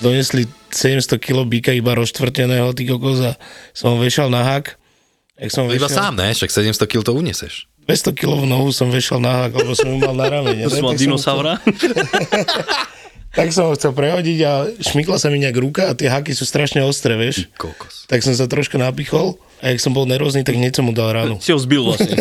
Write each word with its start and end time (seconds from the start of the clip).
Donesli 0.00 0.46
700 0.70 1.18
kg 1.18 1.44
býka 1.44 1.72
iba 1.72 1.94
rozštvrteného, 1.94 2.70
ty 2.72 2.86
kokos 2.86 3.20
a 3.24 3.32
som 3.72 3.94
ho 3.94 3.98
vešal 3.98 4.28
na 4.28 4.44
hak. 4.44 4.76
Jak 5.38 5.50
som 5.54 5.70
Iba 5.70 5.86
vešal, 5.86 5.90
sám, 5.90 6.12
ne? 6.18 6.34
Však 6.34 6.50
700 6.50 6.90
kg 6.90 7.00
to 7.06 7.12
uneseš. 7.14 7.70
200 7.86 8.12
kg 8.12 8.44
nohu 8.44 8.68
som 8.74 8.90
vešal 8.90 9.22
na 9.22 9.46
hak, 9.46 9.54
lebo 9.54 9.72
som 9.72 9.88
ju 9.88 9.96
mal 9.96 10.12
na 10.12 10.26
ramene. 10.28 10.66
To 10.66 10.74
som 10.74 10.84
mal 10.84 10.98
dinosaura. 10.98 11.56
Tak 13.28 13.52
som 13.52 13.68
ho 13.70 13.76
chcel 13.76 13.92
prehodiť 13.92 14.38
a 14.42 14.52
šmykla 14.82 15.20
sa 15.20 15.28
mi 15.28 15.38
nejak 15.38 15.54
ruka 15.60 15.86
a 15.86 15.94
tie 15.94 16.08
haky 16.08 16.32
sú 16.32 16.42
strašne 16.48 16.80
ostré, 16.82 17.12
vieš. 17.14 17.46
Kokos. 17.54 18.08
Tak 18.08 18.24
som 18.24 18.32
sa 18.32 18.48
troška 18.48 18.80
napichol 18.80 19.36
a 19.60 19.70
jak 19.70 19.84
som 19.84 19.92
bol 19.92 20.08
nervózny, 20.08 20.42
tak 20.42 20.56
som 20.72 20.88
mu 20.88 20.96
dal 20.96 21.12
ránu. 21.12 21.36
Si 21.38 21.52
ho 21.52 21.60
zbil 21.60 21.84
vlastne. 21.86 22.18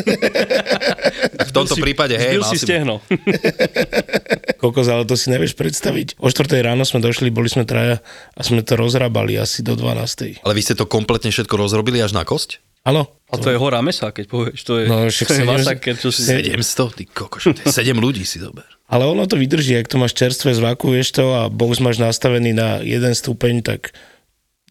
V 1.48 1.52
tomto 1.56 1.74
Si- 1.74 1.82
prípade, 1.82 2.20
hej, 2.20 2.38
Zbil 2.38 2.44
mal 2.44 2.52
si 2.52 2.58
si... 2.60 2.66
stehno. 2.68 2.96
Kokos, 4.58 4.90
ale 4.90 5.06
to 5.06 5.14
si 5.14 5.30
nevieš 5.30 5.54
predstaviť. 5.54 6.18
O 6.18 6.28
4 6.28 6.50
ráno 6.66 6.84
sme 6.84 7.00
došli, 7.00 7.30
boli 7.30 7.48
sme 7.48 7.64
traja 7.64 8.02
a 8.34 8.42
sme 8.42 8.66
to 8.66 8.74
rozrábali 8.76 9.38
asi 9.38 9.62
do 9.62 9.78
12. 9.78 10.42
Ale 10.42 10.54
vy 10.58 10.62
ste 10.66 10.74
to 10.74 10.90
kompletne 10.90 11.30
všetko 11.30 11.54
rozrobili 11.56 12.02
až 12.02 12.18
na 12.18 12.26
kosť? 12.26 12.60
Áno. 12.88 13.08
A 13.28 13.36
to 13.36 13.52
je 13.52 13.60
hora 13.60 13.84
mesa, 13.84 14.16
keď 14.16 14.26
povieš. 14.32 14.60
To 14.64 14.80
je, 14.80 14.86
No, 14.88 14.98
však 15.12 15.28
to 15.28 15.36
je 15.36 15.44
masaker, 15.44 15.96
čo 16.00 16.10
si... 16.10 16.24
700? 16.24 16.98
Ty 16.98 17.04
kokos, 17.12 17.44
to 17.52 17.62
je 17.62 17.70
7 17.70 17.92
ľudí 18.00 18.24
si 18.24 18.40
dober. 18.40 18.64
Ale 18.88 19.04
ono 19.04 19.28
to 19.28 19.36
vydrží, 19.36 19.76
ak 19.76 19.92
to 19.92 20.00
máš 20.00 20.16
čerstvé, 20.16 20.56
zvakuuješ 20.56 21.08
to 21.12 21.26
a 21.36 21.42
box 21.52 21.84
máš 21.84 22.00
nastavený 22.00 22.56
na 22.56 22.80
jeden 22.80 23.12
stupeň, 23.12 23.60
tak 23.60 23.92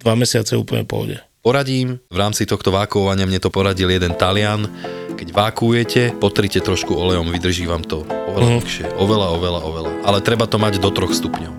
dva 0.00 0.16
mesiace 0.16 0.56
úplne 0.56 0.88
pohode. 0.88 1.20
Poradím, 1.46 2.02
v 2.10 2.18
rámci 2.18 2.42
tohto 2.42 2.74
vákuovania 2.74 3.22
mne 3.22 3.38
to 3.38 3.54
poradil 3.54 3.86
jeden 3.86 4.18
Talian. 4.18 4.66
Keď 5.14 5.30
vákujete, 5.30 6.18
potrite 6.18 6.58
trošku 6.58 6.90
olejom, 6.90 7.30
vydrží 7.30 7.70
vám 7.70 7.86
to 7.86 8.02
oveľa 8.02 8.50
Mhm. 8.50 8.58
dlhšie. 8.58 8.86
Oveľa, 8.98 9.28
oveľa, 9.30 9.60
oveľa. 9.62 9.90
Ale 10.02 10.18
treba 10.26 10.50
to 10.50 10.58
mať 10.58 10.82
do 10.82 10.90
troch 10.90 11.14
stupňov. 11.14 11.54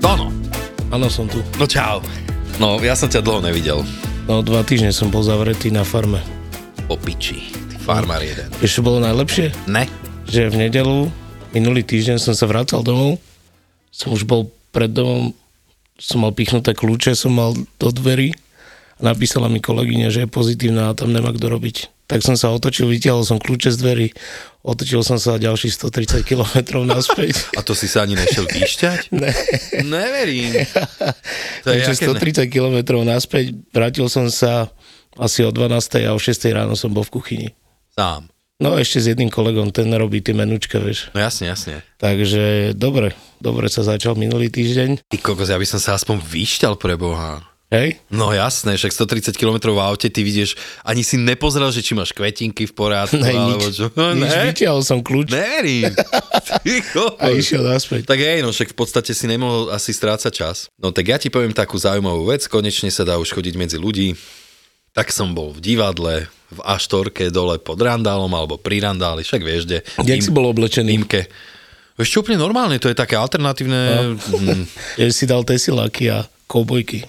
Dono, 0.00 0.30
Áno, 0.90 1.06
som 1.10 1.26
tu. 1.26 1.42
no 1.58 1.66
čau. 1.66 2.02
No, 2.58 2.76
ja 2.78 2.94
som 2.94 3.08
ťa 3.08 3.20
dlho 3.20 3.40
nevidel. 3.40 3.80
No 4.28 4.44
dva 4.44 4.62
týždne 4.62 4.92
som 4.92 5.08
bol 5.08 5.24
zavretý 5.24 5.72
na 5.72 5.82
farme. 5.82 6.20
Po 6.86 6.94
piči. 6.94 7.59
Farmár 7.90 8.22
jeden. 8.22 8.46
Ešte 8.62 8.86
bolo 8.86 9.02
najlepšie, 9.02 9.50
Ne? 9.66 9.90
že 10.22 10.46
v 10.46 10.62
nedelu, 10.62 11.10
minulý 11.50 11.82
týždeň 11.82 12.22
som 12.22 12.38
sa 12.38 12.46
vracal 12.46 12.86
domov, 12.86 13.18
som 13.90 14.14
už 14.14 14.22
bol 14.22 14.46
pred 14.70 14.86
domom, 14.86 15.34
som 15.98 16.22
mal 16.22 16.30
pichnuté 16.30 16.70
kľúče, 16.70 17.18
som 17.18 17.34
mal 17.34 17.50
do 17.50 17.88
dverí 17.90 18.30
a 18.94 19.10
napísala 19.10 19.50
mi 19.50 19.58
kolegyňa, 19.58 20.06
že 20.06 20.22
je 20.22 20.30
pozitívna 20.30 20.86
a 20.86 20.94
tam 20.94 21.10
nemá 21.10 21.34
kto 21.34 21.50
robiť. 21.50 21.90
Tak 22.06 22.22
som 22.22 22.38
sa 22.38 22.54
otočil, 22.54 22.86
vytiahol 22.86 23.26
som 23.26 23.42
kľúče 23.42 23.74
z 23.74 23.78
dverí, 23.82 24.06
otočil 24.62 25.02
som 25.02 25.18
sa 25.18 25.34
ďalších 25.34 25.74
130 25.74 26.22
km 26.22 26.54
naspäť. 26.86 27.42
A 27.58 27.62
to 27.62 27.74
si 27.74 27.90
sa 27.90 28.06
ani 28.06 28.14
nešiel 28.14 28.46
vyšťať? 28.46 29.10
Ne. 29.18 29.34
Neverím. 29.82 30.62
To 31.66 31.74
je 31.74 31.82
Takže 31.82 31.90
jaké 31.98 32.06
ne- 32.06 32.46
130 32.46 32.54
km 32.54 32.76
naspäť, 33.02 33.50
vrátil 33.74 34.06
som 34.06 34.30
sa 34.30 34.70
asi 35.18 35.42
o 35.42 35.50
12. 35.50 35.74
a 36.06 36.14
o 36.14 36.22
6. 36.22 36.38
ráno 36.54 36.78
som 36.78 36.94
bol 36.94 37.02
v 37.02 37.18
kuchyni. 37.18 37.48
Sám. 37.92 38.30
No 38.60 38.76
ešte 38.76 39.00
s 39.00 39.08
jedným 39.08 39.32
kolegom, 39.32 39.72
ten 39.72 39.88
robí 39.88 40.20
tie 40.20 40.36
menúčka, 40.36 40.76
vieš. 40.76 41.08
No 41.10 41.18
jasne, 41.18 41.48
jasne. 41.48 41.80
Takže 41.96 42.76
dobre, 42.76 43.16
dobre 43.40 43.72
sa 43.72 43.80
začal 43.80 44.20
minulý 44.20 44.52
týždeň. 44.52 45.08
Ty 45.08 45.16
kokos, 45.16 45.48
ja 45.48 45.56
by 45.56 45.64
som 45.64 45.80
sa 45.80 45.96
aspoň 45.96 46.20
vyšťal 46.20 46.76
pre 46.76 46.92
Boha. 46.94 47.40
Hej? 47.70 48.02
No 48.10 48.34
jasné, 48.34 48.74
však 48.74 48.90
130 48.90 49.32
km 49.32 49.70
v 49.70 49.80
aute, 49.80 50.10
ty 50.10 50.20
vidieš, 50.20 50.58
ani 50.82 51.00
si 51.00 51.14
nepozrel, 51.14 51.70
že 51.70 51.80
či 51.80 51.94
máš 51.94 52.10
kvetinky 52.10 52.66
v 52.66 52.74
poriadku, 52.74 53.14
Ne, 53.16 53.30
alebo 53.30 53.62
nič. 53.64 53.78
čo. 53.78 53.86
No, 53.94 54.10
nič 54.10 54.26
ne? 54.28 54.42
vytiahol 54.50 54.82
som 54.82 54.98
kľúč 55.00 55.30
Neverím. 55.30 55.94
A 57.22 57.30
išiel 57.30 57.62
naspäť. 57.62 58.04
Tak 58.04 58.18
hej, 58.18 58.42
no 58.42 58.50
však 58.50 58.74
v 58.74 58.76
podstate 58.76 59.14
si 59.14 59.24
nemohol 59.24 59.70
asi 59.70 59.94
strácať 59.94 60.32
čas. 60.34 60.56
No 60.76 60.90
tak 60.90 61.06
ja 61.06 61.16
ti 61.16 61.30
poviem 61.30 61.54
takú 61.54 61.78
zaujímavú 61.78 62.26
vec, 62.26 62.42
konečne 62.44 62.90
sa 62.90 63.06
dá 63.06 63.16
už 63.16 63.30
chodiť 63.30 63.54
medzi 63.54 63.78
ľudí. 63.78 64.18
Tak 64.90 65.14
som 65.14 65.30
bol 65.30 65.54
v 65.54 65.62
divadle, 65.62 66.26
v 66.50 66.60
Aštorke 66.66 67.30
dole 67.30 67.62
pod 67.62 67.78
Randálom, 67.78 68.30
alebo 68.34 68.58
pri 68.58 68.82
Randáli, 68.82 69.22
však 69.22 69.42
vieš, 69.42 69.70
kde. 69.70 69.78
Jak 70.02 70.20
si 70.20 70.34
bol 70.34 70.50
oblečený? 70.50 70.90
Imke. 70.90 71.30
Ešte 72.00 72.16
úplne 72.18 72.40
normálne, 72.40 72.80
to 72.80 72.88
je 72.88 72.96
také 72.96 73.14
alternatívne. 73.14 74.16
No. 74.16 74.66
Ja 75.00 75.06
si 75.12 75.28
dal 75.28 75.46
tesiláky 75.46 76.10
a 76.10 76.26
koubojky. 76.50 77.06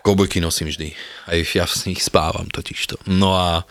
Kobojky 0.00 0.38
nosím 0.40 0.70
vždy. 0.72 0.94
Aj 1.28 1.36
ja 1.36 1.66
v 1.66 1.74
nich 1.92 2.00
spávam 2.00 2.48
totižto. 2.48 3.02
No 3.10 3.34
a 3.36 3.66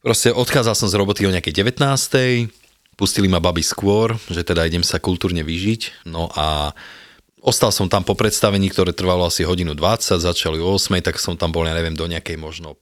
proste 0.00 0.32
odchádzal 0.32 0.74
som 0.74 0.88
z 0.90 0.96
roboty 0.98 1.28
o 1.28 1.30
nejakej 1.30 1.62
19. 1.62 1.76
Pustili 2.96 3.28
ma 3.28 3.38
baby 3.38 3.60
skôr, 3.60 4.16
že 4.32 4.40
teda 4.40 4.64
idem 4.64 4.80
sa 4.80 4.96
kultúrne 4.96 5.44
vyžiť. 5.44 6.08
No 6.08 6.32
a 6.32 6.72
ostal 7.44 7.68
som 7.68 7.86
tam 7.86 8.02
po 8.02 8.16
predstavení, 8.16 8.72
ktoré 8.72 8.96
trvalo 8.96 9.28
asi 9.28 9.44
hodinu 9.44 9.76
20, 9.76 10.18
začali 10.18 10.56
o 10.58 10.72
8, 10.74 11.04
tak 11.04 11.20
som 11.20 11.36
tam 11.36 11.52
bol, 11.52 11.68
ja 11.68 11.76
neviem, 11.76 11.94
do 11.94 12.08
nejakej 12.08 12.40
možno 12.40 12.80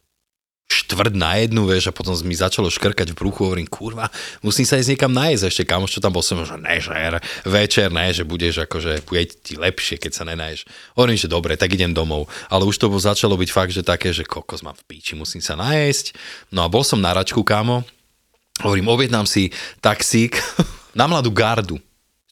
štvrt 0.69 1.13
na 1.13 1.37
jednu, 1.39 1.69
vieš, 1.69 1.91
a 1.91 1.97
potom 1.97 2.17
mi 2.25 2.33
začalo 2.33 2.73
škrkať 2.73 3.13
v 3.13 3.19
bruchu, 3.19 3.45
hovorím, 3.45 3.69
kurva, 3.69 4.09
musím 4.41 4.65
sa 4.65 4.81
ísť 4.81 4.97
niekam 4.97 5.13
nájsť 5.13 5.45
ešte, 5.45 5.63
kamoš, 5.69 5.99
čo 5.99 6.01
tam 6.01 6.17
bol 6.17 6.25
som, 6.25 6.41
že 6.41 6.57
nežer, 6.57 7.21
večer, 7.45 7.93
ne, 7.93 8.09
že 8.11 8.25
budeš 8.25 8.65
akože, 8.65 9.05
bude 9.05 9.29
ti 9.29 9.55
lepšie, 9.61 10.01
keď 10.01 10.13
sa 10.13 10.25
nenaješ. 10.25 10.65
Hovorím, 10.97 11.21
že 11.21 11.29
dobre, 11.29 11.61
tak 11.61 11.73
idem 11.77 11.93
domov, 11.93 12.33
ale 12.49 12.65
už 12.65 12.81
to 12.81 12.89
začalo 12.97 13.37
byť 13.37 13.51
fakt, 13.53 13.73
že 13.77 13.85
také, 13.85 14.11
že 14.11 14.25
kokos 14.25 14.65
mám 14.65 14.75
v 14.75 14.97
píči, 14.97 15.13
musím 15.15 15.45
sa 15.45 15.55
najesť. 15.55 16.17
No 16.49 16.65
a 16.65 16.73
bol 16.73 16.83
som 16.83 17.01
na 17.01 17.13
račku, 17.13 17.45
kámo, 17.45 17.85
hovorím, 18.65 18.89
objednám 18.89 19.29
si 19.29 19.53
taxík 19.85 20.41
na 20.99 21.05
mladú 21.05 21.29
gardu. 21.29 21.77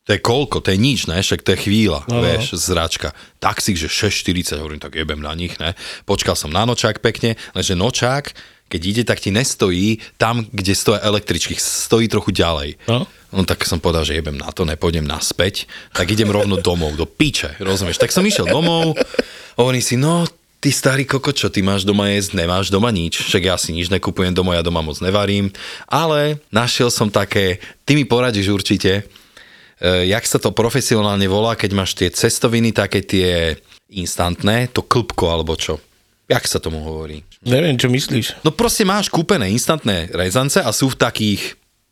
To 0.03 0.11
je 0.11 0.19
koľko, 0.19 0.67
to 0.67 0.75
je 0.75 0.83
nič, 0.83 1.07
ne? 1.07 1.23
Však 1.23 1.47
to 1.47 1.55
je 1.55 1.63
chvíľa, 1.63 2.03
no, 2.11 2.27
vieš, 2.27 2.59
zračka. 2.59 3.15
Taxík, 3.39 3.79
že 3.79 3.87
6,40, 3.87 4.59
hovorím, 4.59 4.83
tak 4.83 4.99
jebem 4.99 5.23
na 5.23 5.31
nich, 5.39 5.55
ne? 5.63 5.79
Počkal 6.11 6.35
som 6.35 6.51
na 6.51 6.67
nočák 6.67 6.99
pekne, 6.99 7.39
lenže 7.55 7.79
nočák, 7.79 8.35
keď 8.67 8.81
ide, 8.83 9.03
tak 9.07 9.23
ti 9.23 9.31
nestojí 9.31 10.03
tam, 10.19 10.43
kde 10.43 10.75
stoja 10.75 10.99
električky, 11.07 11.55
stojí 11.55 12.11
trochu 12.11 12.35
ďalej. 12.35 12.83
No. 12.91 13.07
No 13.31 13.47
tak 13.47 13.63
som 13.63 13.79
povedal, 13.79 14.03
že 14.03 14.19
jebem 14.19 14.35
na 14.35 14.51
to, 14.51 14.67
nepôjdem 14.67 15.07
naspäť, 15.07 15.71
tak 15.95 16.11
idem 16.11 16.35
rovno 16.35 16.59
domov, 16.59 16.99
do 16.99 17.07
piče, 17.07 17.55
rozumieš? 17.63 18.03
Tak 18.03 18.11
som 18.11 18.27
išiel 18.27 18.51
domov, 18.51 18.99
hovorím 19.61 19.85
si, 19.87 19.95
no, 19.95 20.27
ty 20.59 20.75
starý 20.75 21.07
koko, 21.07 21.31
čo 21.31 21.47
ty 21.47 21.63
máš 21.63 21.87
doma 21.87 22.11
jesť, 22.11 22.43
nemáš 22.43 22.75
doma 22.75 22.91
nič, 22.91 23.23
však 23.23 23.43
ja 23.47 23.55
si 23.55 23.71
nič 23.71 23.87
nekupujem 23.87 24.35
doma, 24.35 24.59
ja 24.59 24.67
doma 24.67 24.83
moc 24.83 24.99
nevarím, 24.99 25.55
ale 25.87 26.43
našiel 26.51 26.91
som 26.91 27.07
také, 27.07 27.63
ty 27.87 27.95
mi 27.95 28.03
poradíš 28.03 28.51
určite, 28.51 29.07
jak 29.83 30.25
sa 30.25 30.39
to 30.39 30.55
profesionálne 30.55 31.27
volá, 31.27 31.59
keď 31.59 31.71
máš 31.75 31.99
tie 31.99 32.09
cestoviny, 32.09 32.71
také 32.71 33.03
tie 33.03 33.59
instantné, 33.91 34.71
to 34.71 34.87
klpko 34.87 35.35
alebo 35.35 35.59
čo. 35.59 35.83
Jak 36.31 36.47
sa 36.47 36.63
tomu 36.63 36.81
hovorí? 36.87 37.27
Neviem, 37.43 37.77
čo 37.77 37.91
myslíš. 37.91 38.47
No 38.47 38.55
proste 38.55 38.87
máš 38.87 39.11
kúpené 39.11 39.51
instantné 39.51 40.09
rezance 40.15 40.63
a 40.63 40.71
sú 40.71 40.95
v 40.95 40.97
takých 41.03 41.43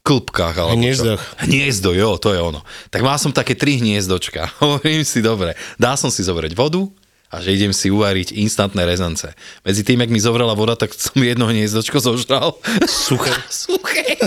klpkách 0.00 0.54
alebo 0.56 0.80
Hniezdoch. 0.80 1.20
Čo. 1.20 1.36
Hniezdo, 1.44 1.90
jo, 1.92 2.10
to 2.16 2.32
je 2.32 2.40
ono. 2.40 2.64
Tak 2.88 3.04
mal 3.04 3.20
som 3.20 3.34
také 3.34 3.52
tri 3.52 3.76
hniezdočka. 3.76 4.48
Hovorím 4.62 5.04
si, 5.04 5.20
dobre, 5.20 5.58
dá 5.76 5.98
som 5.98 6.08
si 6.08 6.24
zobrať 6.24 6.56
vodu 6.56 6.88
a 7.30 7.38
že 7.38 7.54
idem 7.54 7.70
si 7.70 7.94
uvariť 7.94 8.34
instantné 8.34 8.82
rezance. 8.82 9.30
Medzi 9.62 9.86
tým, 9.86 10.02
jak 10.02 10.10
mi 10.10 10.18
zovrela 10.18 10.50
voda, 10.58 10.74
tak 10.74 10.90
som 10.90 11.14
jedno 11.22 11.46
hniezdočko 11.46 12.02
zožral. 12.02 12.58
Suché. 12.90 13.30
Suché. 13.62 14.18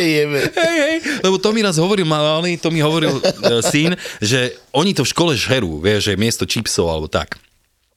Jebe. 0.00 0.40
Hej, 0.56 0.76
hej, 0.80 0.96
lebo 1.20 1.36
to 1.36 1.52
mi 1.52 1.60
raz 1.60 1.76
hovoril 1.76 2.08
malý, 2.08 2.56
to 2.56 2.72
mi 2.72 2.80
hovoril 2.80 3.20
e, 3.20 3.22
syn, 3.60 3.92
že 4.24 4.56
oni 4.72 4.96
to 4.96 5.04
v 5.04 5.12
škole 5.12 5.32
žerú, 5.36 5.78
vieš, 5.84 6.12
že 6.12 6.20
miesto 6.20 6.48
čipsov 6.48 6.88
alebo 6.88 7.06
tak. 7.06 7.36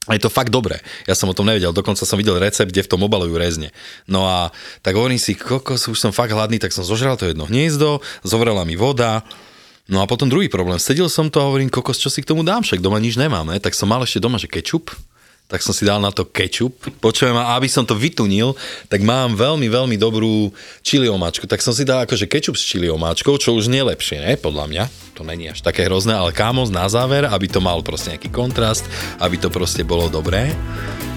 A 0.07 0.15
je 0.15 0.24
to 0.24 0.31
fakt 0.31 0.51
dobré. 0.51 0.80
Ja 1.03 1.19
som 1.19 1.27
o 1.27 1.35
tom 1.35 1.47
nevedel, 1.47 1.75
dokonca 1.75 2.07
som 2.07 2.15
videl 2.15 2.39
recept, 2.39 2.71
kde 2.71 2.88
v 2.88 2.91
tom 2.91 3.03
obalujú 3.03 3.35
rezne. 3.35 3.75
No 4.07 4.23
a 4.23 4.56
tak 4.80 4.95
hovorím 4.95 5.19
si, 5.19 5.35
kokos, 5.35 5.91
už 5.91 6.00
som 6.00 6.15
fakt 6.15 6.31
hladný, 6.31 6.63
tak 6.63 6.71
som 6.71 6.88
zožral 6.88 7.19
to 7.19 7.27
jedno 7.27 7.44
hniezdo, 7.44 8.00
zovrela 8.23 8.63
mi 8.63 8.80
voda, 8.80 9.27
No 9.87 10.03
a 10.03 10.05
potom 10.05 10.27
druhý 10.27 10.51
problém. 10.51 10.75
Sedel 10.83 11.07
som 11.07 11.31
to 11.31 11.39
a 11.39 11.47
hovorím, 11.47 11.71
kokos, 11.71 11.95
čo 11.95 12.11
si 12.11 12.19
k 12.19 12.27
tomu 12.27 12.43
dám, 12.43 12.59
však 12.59 12.83
doma 12.83 12.99
nič 12.99 13.15
nemám, 13.15 13.47
ne? 13.47 13.57
tak 13.59 13.71
som 13.71 13.87
mal 13.87 14.03
ešte 14.03 14.19
doma, 14.19 14.35
že 14.35 14.51
kečup, 14.51 14.91
tak 15.47 15.63
som 15.63 15.71
si 15.71 15.87
dal 15.87 16.03
na 16.03 16.11
to 16.11 16.27
kečup. 16.27 16.75
Počujem, 16.99 17.31
a 17.39 17.55
aby 17.55 17.71
som 17.71 17.87
to 17.87 17.95
vytunil, 17.95 18.51
tak 18.91 18.99
mám 18.99 19.31
veľmi, 19.39 19.71
veľmi 19.71 19.95
dobrú 19.95 20.51
čili 20.83 21.07
omáčku. 21.07 21.47
Tak 21.47 21.63
som 21.63 21.71
si 21.71 21.87
dal 21.87 22.03
akože 22.03 22.27
kečup 22.27 22.59
s 22.59 22.67
čili 22.67 22.91
omáčkou, 22.91 23.39
čo 23.39 23.55
už 23.55 23.71
nie 23.71 23.79
lepšie, 23.79 24.19
ne? 24.19 24.35
Podľa 24.35 24.67
mňa. 24.67 24.83
To 25.15 25.23
není 25.23 25.47
až 25.47 25.63
také 25.63 25.87
hrozné, 25.87 26.19
ale 26.19 26.35
kámo, 26.35 26.67
na 26.67 26.91
záver, 26.91 27.23
aby 27.23 27.47
to 27.47 27.63
mal 27.63 27.79
proste 27.79 28.11
nejaký 28.11 28.27
kontrast, 28.27 28.83
aby 29.23 29.39
to 29.39 29.47
proste 29.47 29.87
bolo 29.87 30.11
dobré, 30.11 30.51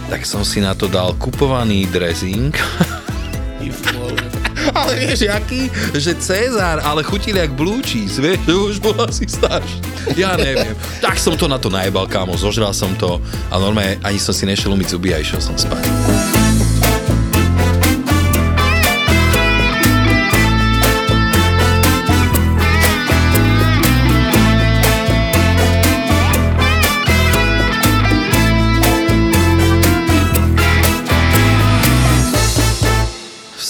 tak 0.06 0.22
som 0.22 0.46
si 0.46 0.62
na 0.62 0.78
to 0.78 0.86
dal 0.86 1.10
kupovaný 1.18 1.90
dressing. 1.90 2.54
Ale 4.74 4.92
vieš, 4.96 5.28
aký? 5.30 5.72
Že 5.96 6.12
Cezar, 6.20 6.78
ale 6.84 7.00
chutil 7.02 7.36
jak 7.36 7.52
blue 7.52 7.80
cheese, 7.80 8.20
vieš, 8.20 8.40
už 8.48 8.76
bol 8.82 8.96
asi 9.04 9.24
starší. 9.24 9.78
Ja 10.16 10.36
neviem. 10.36 10.76
Tak 11.00 11.16
som 11.20 11.36
to 11.36 11.46
na 11.48 11.60
to 11.60 11.72
najebal, 11.72 12.08
kámo, 12.08 12.36
zožral 12.36 12.72
som 12.74 12.92
to 12.96 13.20
a 13.52 13.54
normálne 13.56 14.00
ani 14.04 14.18
som 14.20 14.32
si 14.32 14.44
nešiel 14.48 14.72
umyť 14.72 14.88
zuby 14.96 15.12
a 15.12 15.20
išiel 15.20 15.40
som 15.40 15.56
spať. 15.56 16.39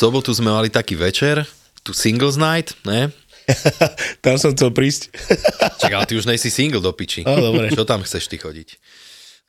Sobotu 0.00 0.32
sme 0.32 0.48
mali 0.48 0.72
taký 0.72 0.96
večer, 0.96 1.44
tu 1.84 1.92
singles 1.92 2.40
night, 2.40 2.72
ne? 2.88 3.12
Tam 4.24 4.40
som 4.40 4.56
chcel 4.56 4.72
prísť. 4.72 5.12
Čak, 5.84 5.92
ale 5.92 6.06
ty 6.08 6.16
už 6.16 6.24
nejsi 6.24 6.48
single 6.48 6.80
do 6.80 6.92
piči. 6.96 7.26
Á, 7.26 7.36
dobre. 7.36 7.68
Čo 7.68 7.82
tam 7.84 8.00
chceš 8.06 8.30
ty 8.30 8.38
chodiť? 8.38 8.78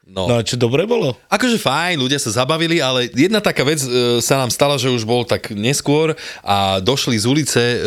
No. 0.09 0.25
No 0.25 0.41
čo 0.41 0.57
dobre 0.57 0.89
bolo? 0.89 1.13
Akože 1.29 1.61
fajn, 1.61 2.01
ľudia 2.01 2.17
sa 2.17 2.33
zabavili, 2.33 2.81
ale 2.81 3.13
jedna 3.13 3.37
taká 3.37 3.61
vec 3.61 3.77
e, 3.85 4.17
sa 4.17 4.41
nám 4.41 4.49
stala, 4.49 4.81
že 4.81 4.89
už 4.89 5.05
bol 5.05 5.21
tak 5.21 5.53
neskôr 5.53 6.17
a 6.41 6.81
došli 6.81 7.21
z 7.21 7.25
ulice 7.29 7.61
e, 7.61 7.77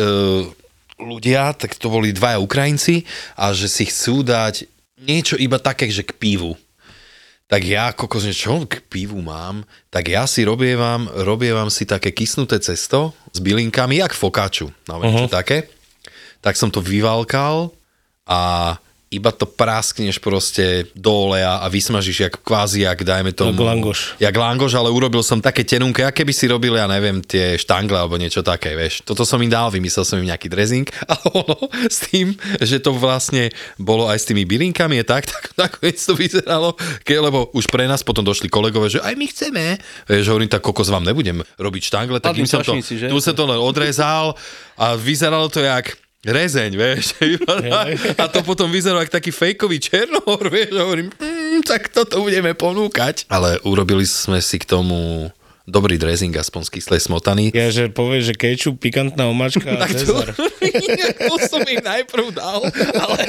ľudia, 0.95 1.51
tak 1.51 1.75
to 1.75 1.91
boli 1.91 2.15
dvaja 2.15 2.39
Ukrajinci 2.39 3.03
a 3.35 3.51
že 3.51 3.67
si 3.67 3.83
chcú 3.91 4.23
dať 4.23 4.63
niečo 4.95 5.35
iba 5.35 5.59
také, 5.59 5.91
že 5.91 6.07
k 6.07 6.15
pivu. 6.15 6.55
Tak 7.45 7.61
ja, 7.61 7.93
kokos, 7.93 8.25
že 8.25 8.33
čo 8.33 8.65
k 8.65 8.81
pivu 8.89 9.21
mám, 9.21 9.61
tak 9.93 10.09
ja 10.09 10.25
si 10.25 10.41
robievam, 10.41 11.05
robievam 11.21 11.69
si 11.69 11.85
také 11.85 12.09
kysnuté 12.09 12.57
cesto 12.57 13.13
s 13.29 13.37
bylinkami, 13.37 14.01
jak 14.01 14.17
fokáču, 14.17 14.73
no 14.89 14.93
uh-huh. 14.97 15.29
také. 15.29 15.69
Tak 16.41 16.57
som 16.57 16.73
to 16.73 16.81
vyvalkal 16.81 17.69
a 18.25 18.73
iba 19.13 19.29
to 19.29 19.45
praskneš 19.45 20.17
proste 20.17 20.89
do 20.97 21.29
oleja 21.29 21.61
a 21.61 21.69
vysmažíš 21.69 22.17
jak 22.19 22.35
kvázi, 22.41 22.89
jak 22.89 23.05
dajme 23.05 23.31
tomu... 23.31 23.53
Jak 23.53 23.61
langoš. 23.61 23.99
Jak 24.19 24.35
langoš, 24.35 24.73
ale 24.73 24.89
urobil 24.89 25.21
som 25.21 25.37
také 25.37 25.61
tenunké, 25.61 26.01
aké 26.01 26.25
by 26.25 26.33
si 26.33 26.49
robil, 26.49 26.73
ja 26.73 26.89
neviem, 26.89 27.21
tie 27.21 27.53
štangle 27.55 27.95
alebo 27.95 28.17
niečo 28.17 28.41
také, 28.41 28.73
vieš. 28.73 29.05
Toto 29.05 29.21
som 29.21 29.37
im 29.45 29.47
dal, 29.47 29.69
vymyslel 29.69 30.03
som 30.09 30.17
im 30.17 30.25
nejaký 30.25 30.49
dressing 30.49 30.89
a 31.11 31.21
ono 31.31 31.69
s 31.85 32.09
tým, 32.09 32.33
že 32.57 32.81
to 32.81 32.97
vlastne 32.97 33.53
bolo 33.77 34.09
aj 34.09 34.25
s 34.25 34.27
tými 34.27 34.41
bylinkami, 34.41 34.99
je 34.99 35.05
tak, 35.05 35.29
tak 35.33 35.53
nakoniec 35.53 36.01
to 36.01 36.17
vyzeralo, 36.17 36.73
ke, 37.05 37.15
lebo 37.15 37.53
už 37.53 37.69
pre 37.69 37.85
nás 37.85 38.01
potom 38.01 38.25
došli 38.25 38.49
kolegové, 38.49 38.89
že 38.89 39.05
aj 39.05 39.13
my 39.13 39.25
chceme. 39.29 39.63
Vieš, 40.09 40.33
hovorím, 40.33 40.49
tak 40.49 40.65
kokos 40.65 40.89
vám 40.89 41.05
nebudem 41.05 41.45
robiť 41.61 41.93
štangle, 41.93 42.17
tak 42.17 42.33
Padli 42.33 42.43
im 42.43 42.49
som 42.49 42.65
to, 42.65 42.81
že? 42.81 43.07
tu 43.07 43.17
sa 43.21 43.37
to 43.37 43.45
len 43.45 43.61
odrezal 43.61 44.33
a 44.81 44.97
vyzeralo 44.97 45.45
to 45.47 45.61
jak 45.61 45.93
rezeň, 46.25 46.71
vieš. 46.73 47.13
A 48.21 48.25
to 48.27 48.41
potom 48.41 48.73
vyzeralo 48.73 49.05
ako 49.05 49.13
taký 49.13 49.29
fejkový 49.29 49.77
černohor, 49.77 50.49
vieš. 50.55 50.73
A 50.73 50.81
hovorím, 50.83 51.09
mm, 51.13 51.61
tak 51.63 51.93
toto 51.93 52.25
budeme 52.25 52.57
ponúkať. 52.57 53.29
Ale 53.29 53.61
urobili 53.61 54.03
sme 54.09 54.41
si 54.41 54.57
k 54.57 54.65
tomu 54.65 55.29
dobrý 55.65 55.97
dressing, 55.97 56.33
aspoň 56.37 56.69
z 56.69 56.73
kyslej 56.77 57.01
smotany. 57.01 57.49
Ja, 57.49 57.73
že 57.73 57.89
povieš, 57.89 58.33
že 58.33 58.35
kečup, 58.37 58.77
pikantná 58.77 59.25
omáčka 59.25 59.65
a 59.65 59.81
Tak 59.85 59.97
to, 59.97 60.13
to 61.17 61.35
som 61.41 61.65
im 61.65 61.81
najprv 61.81 62.37
dal, 62.37 62.61
ale 63.01 63.21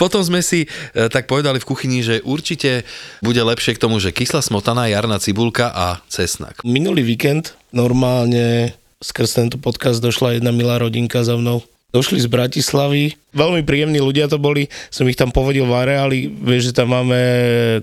potom 0.00 0.24
sme 0.24 0.40
si 0.40 0.64
e, 0.64 0.68
tak 1.12 1.28
povedali 1.28 1.60
v 1.60 1.68
kuchyni, 1.68 2.00
že 2.00 2.24
určite 2.24 2.88
bude 3.20 3.40
lepšie 3.40 3.76
k 3.76 3.82
tomu, 3.84 4.00
že 4.00 4.16
kyslá 4.16 4.40
smotana, 4.40 4.88
jarná 4.88 5.20
cibulka 5.20 5.68
a 5.68 6.00
cesnak. 6.08 6.64
Minulý 6.64 7.04
víkend 7.04 7.52
normálne 7.68 8.72
skrz 9.04 9.30
tento 9.36 9.56
podcast 9.60 10.00
došla 10.00 10.40
jedna 10.40 10.56
milá 10.56 10.80
rodinka 10.80 11.20
za 11.20 11.36
mnou. 11.36 11.60
Došli 11.92 12.24
z 12.24 12.28
Bratislavy, 12.32 13.12
veľmi 13.36 13.68
príjemní 13.68 14.00
ľudia 14.00 14.24
to 14.24 14.40
boli, 14.40 14.72
som 14.88 15.04
ich 15.04 15.16
tam 15.20 15.28
povedil 15.28 15.68
v 15.68 15.76
areáli, 15.76 16.24
vieš, 16.24 16.72
že 16.72 16.80
tam 16.80 16.96
máme 16.96 17.20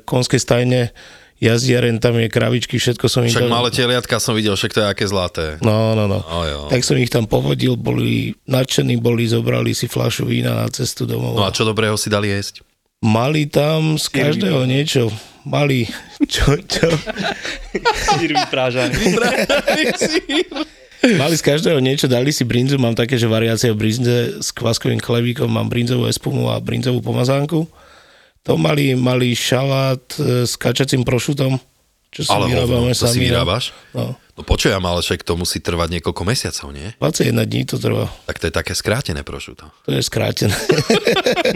konské 0.01 0.41
stajne, 0.41 0.89
jazdiaren, 1.37 2.01
tam 2.01 2.17
je 2.19 2.25
kravičky, 2.25 2.81
všetko 2.81 3.05
som 3.05 3.21
im 3.21 3.29
Však 3.29 3.45
tam... 3.45 3.53
malé 3.53 3.69
teliatka 3.69 4.17
som 4.17 4.33
videl, 4.33 4.57
však 4.57 4.73
to 4.73 4.81
je 4.81 4.87
aké 4.89 5.05
zlaté. 5.05 5.45
No, 5.61 5.93
no, 5.93 6.09
no. 6.09 6.25
Jo. 6.25 6.67
Tak 6.73 6.81
som 6.81 6.97
ich 6.97 7.13
tam 7.13 7.29
povodil, 7.29 7.77
boli 7.77 8.33
nadšení, 8.49 8.97
boli, 8.97 9.29
zobrali 9.29 9.77
si 9.77 9.85
flašu 9.85 10.25
vína 10.25 10.57
na 10.57 10.67
cestu 10.73 11.05
domov. 11.05 11.37
No 11.37 11.47
a 11.47 11.53
čo 11.53 11.63
dobrého 11.63 11.93
si 11.95 12.11
dali 12.11 12.33
jesť? 12.33 12.65
Mali 12.99 13.47
tam 13.47 13.95
z 13.95 14.11
každého 14.11 14.67
niečo. 14.67 15.07
Mali, 15.47 15.87
čo, 16.33 16.59
čo? 16.67 16.91
Sír 18.19 18.35
vyprážaný. 18.35 19.15
Mali 20.99 21.35
z 21.39 21.43
každého 21.43 21.79
niečo, 21.79 22.11
dali 22.11 22.29
si 22.35 22.43
brinzu, 22.43 22.75
mám 22.75 22.95
také, 22.95 23.15
že 23.15 23.29
variácie 23.29 23.71
brinze 23.71 24.43
s 24.43 24.51
kváskovým 24.51 24.99
chlebíkom, 24.99 25.47
mám 25.47 25.71
brinzovú 25.71 26.11
espumu 26.11 26.51
a 26.51 26.59
brinzovú 26.59 26.99
pomazánku. 26.99 27.67
To 28.43 28.55
mali, 28.55 28.95
mali 28.95 29.31
šalát 29.35 30.01
e, 30.19 30.43
s 30.47 30.59
kačacím 30.59 31.03
prošutom, 31.07 31.59
čo 32.09 32.25
si 32.25 32.31
Ale 32.31 32.49
vyrábame 32.49 32.89
hovno, 32.89 32.95
to 32.95 33.05
si 33.07 33.15
sami. 33.15 33.19
no. 33.19 33.25
vyrábaš? 33.31 33.63
No. 33.95 34.05
No 34.39 34.41
počujem, 34.47 34.79
ale 34.79 35.03
však 35.03 35.27
to 35.27 35.35
musí 35.35 35.59
trvať 35.59 35.99
niekoľko 35.99 36.23
mesiacov, 36.23 36.71
nie? 36.71 36.95
21 37.03 37.43
dní 37.43 37.61
to 37.67 37.75
trvá. 37.75 38.07
Tak 38.23 38.39
to 38.39 38.47
je 38.47 38.53
také 38.55 38.71
skrátené 38.71 39.19
prošuto. 39.27 39.67
To 39.83 39.91
je 39.91 39.99
skrátené. 39.99 40.55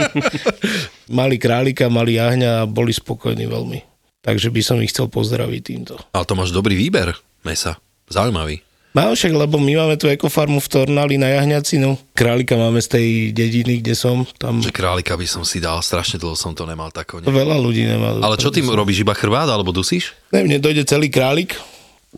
mali 1.19 1.39
králika, 1.39 1.87
mali 1.87 2.19
jahňa 2.19 2.63
a 2.63 2.67
boli 2.67 2.91
spokojní 2.91 3.47
veľmi. 3.47 3.79
Takže 4.23 4.51
by 4.51 4.61
som 4.63 4.83
ich 4.83 4.91
chcel 4.91 5.07
pozdraviť 5.07 5.61
týmto. 5.63 5.95
Ale 6.11 6.27
to 6.27 6.35
máš 6.35 6.51
dobrý 6.51 6.75
výber 6.75 7.15
mesa. 7.47 7.79
Zaujímavý. 8.11 8.59
Mám 8.93 9.17
však, 9.17 9.33
lebo 9.33 9.57
my 9.57 9.73
máme 9.73 9.95
tu 9.97 10.05
ekofarmu 10.05 10.61
v 10.61 10.69
Tornali 10.69 11.17
na 11.17 11.33
Jahňacinu. 11.33 11.97
Králika 12.13 12.53
máme 12.53 12.77
z 12.77 12.93
tej 12.93 13.07
dediny, 13.33 13.81
kde 13.81 13.97
som. 13.97 14.21
Tam 14.37 14.61
Že 14.61 14.69
králika 14.69 15.17
by 15.17 15.25
som 15.25 15.41
si 15.41 15.57
dal, 15.57 15.81
strašne 15.81 16.21
dlho 16.21 16.37
som 16.37 16.53
to 16.53 16.69
nemal 16.69 16.93
tako. 16.93 17.17
Ne? 17.17 17.25
veľa 17.25 17.57
ľudí 17.57 17.89
nemá. 17.89 18.21
Ale 18.21 18.37
čo 18.37 18.53
ty 18.53 18.61
robíš, 18.61 19.01
iba 19.01 19.17
chrbát, 19.17 19.49
alebo 19.49 19.73
dusíš? 19.73 20.13
Ne, 20.29 20.45
mne 20.45 20.61
dojde 20.61 20.85
celý 20.85 21.09
králik. 21.09 21.57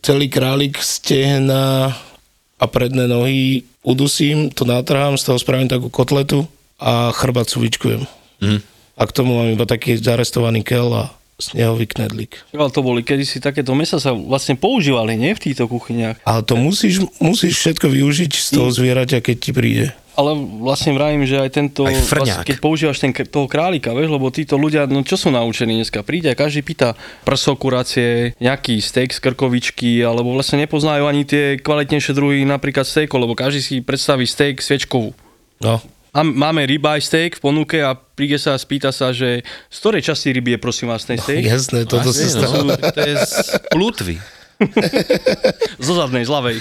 Celý 0.04 0.28
králik, 0.28 0.76
stehna 0.84 1.96
a 2.60 2.66
predné 2.68 3.08
nohy 3.08 3.64
udusím, 3.80 4.52
to 4.52 4.68
natrhám, 4.68 5.16
z 5.16 5.32
toho 5.32 5.40
spravím 5.40 5.72
takú 5.72 5.88
kotletu 5.88 6.44
a 6.76 7.16
chrbát 7.16 7.48
suvičkujem. 7.48 8.04
Mhm. 8.44 8.60
A 9.00 9.04
k 9.08 9.16
tomu 9.16 9.40
mám 9.40 9.48
iba 9.48 9.64
taký 9.64 9.96
zarestovaný 9.96 10.60
kel 10.64 10.92
a 10.92 11.12
snehový 11.36 11.86
knedlík. 11.88 12.56
Ale 12.56 12.72
to 12.72 12.80
boli 12.80 13.04
kedysi 13.04 13.44
takéto 13.44 13.76
mesa 13.76 14.00
sa 14.00 14.16
vlastne 14.16 14.56
používali, 14.56 15.20
nie? 15.20 15.36
V 15.36 15.52
týchto 15.52 15.68
kuchyniach. 15.68 16.20
Ale 16.24 16.42
to 16.48 16.56
musíš, 16.56 17.04
musíš 17.20 17.60
všetko 17.60 17.92
využiť 17.92 18.32
z 18.32 18.48
toho 18.56 18.70
zvieraťa, 18.72 19.20
keď 19.20 19.38
ti 19.40 19.52
príde. 19.52 19.88
Ale 20.16 20.32
vlastne 20.64 20.96
vravím, 20.96 21.28
že 21.28 21.36
aj 21.36 21.52
tento, 21.52 21.84
Aj 21.84 21.92
vlastne, 21.92 22.48
keď 22.48 22.58
používaš 22.64 23.04
ten, 23.04 23.12
toho 23.12 23.52
králika, 23.52 23.92
vieš, 23.92 24.16
lebo 24.16 24.32
títo 24.32 24.56
ľudia, 24.56 24.88
no 24.88 25.04
čo 25.04 25.20
sú 25.20 25.28
naučení 25.28 25.76
dneska? 25.76 26.08
Príde 26.08 26.32
a 26.32 26.40
každý 26.40 26.64
pýta 26.64 26.96
prso, 27.28 27.60
kuracie, 27.60 28.32
nejaký 28.40 28.80
steak 28.80 29.12
z 29.12 29.20
krkovičky, 29.20 30.00
alebo 30.08 30.32
vlastne 30.32 30.64
nepoznajú 30.64 31.04
ani 31.04 31.28
tie 31.28 31.60
kvalitnejšie 31.60 32.16
druhy, 32.16 32.48
napríklad 32.48 32.88
steakov, 32.88 33.28
lebo 33.28 33.36
každý 33.36 33.60
si 33.60 33.76
predstaví 33.84 34.24
steak 34.24 34.64
sviečkovú. 34.64 35.12
No. 35.60 35.84
Máme 36.24 36.64
ribeye 36.64 37.04
steak 37.04 37.36
v 37.40 37.42
ponuke 37.44 37.84
a 37.84 37.92
príde 37.92 38.40
sa 38.40 38.56
a 38.56 38.62
spýta 38.62 38.96
sa, 38.96 39.12
že 39.12 39.44
z 39.44 39.78
ktorej 39.84 40.08
časti 40.08 40.32
ryby 40.32 40.56
je 40.56 40.60
prosím 40.64 40.88
vás 40.88 41.04
ten 41.04 41.20
steak? 41.20 41.44
Jasné, 41.44 41.84
toto 41.84 42.16
sa 42.16 42.24
stalo. 42.24 42.72
no, 42.72 42.76
to 42.80 43.00
je 43.04 43.16
z 43.20 43.34
plutvy. 43.68 44.16
Zo 45.86 46.00
zadnej, 46.00 46.24
z 46.24 46.32
ľavej. 46.32 46.56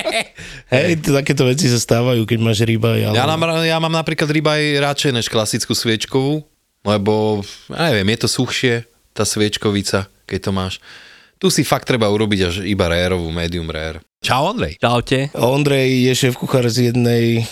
Hej, 0.74 1.06
takéto 1.06 1.46
veci 1.46 1.70
sa 1.70 1.78
stávajú, 1.78 2.26
keď 2.26 2.38
máš 2.42 2.66
rybaj. 2.66 2.98
Ale... 3.06 3.14
Ja, 3.14 3.24
mám, 3.30 3.42
ja 3.62 3.78
mám 3.78 3.94
napríklad 3.94 4.26
rybaj 4.26 4.82
radšej 4.82 5.12
než 5.14 5.26
klasickú 5.30 5.70
sviečkovú, 5.78 6.42
lebo, 6.82 7.46
ja 7.70 7.94
neviem, 7.94 8.10
je 8.18 8.26
to 8.26 8.28
suchšie, 8.28 8.74
tá 9.14 9.22
sviečkovica, 9.22 10.10
keď 10.26 10.38
to 10.42 10.50
máš. 10.50 10.74
Tu 11.38 11.50
si 11.50 11.62
fakt 11.62 11.86
treba 11.86 12.10
urobiť 12.10 12.40
až 12.42 12.54
iba 12.66 12.86
rareovú, 12.90 13.30
medium 13.30 13.70
rare. 13.70 14.02
Čau, 14.22 14.54
Andrej. 14.54 14.78
Čaute. 14.78 15.34
Ondrej 15.34 16.10
je 16.10 16.12
šéf 16.14 16.34
kuchár 16.38 16.66
z 16.70 16.90
jednej 16.90 17.46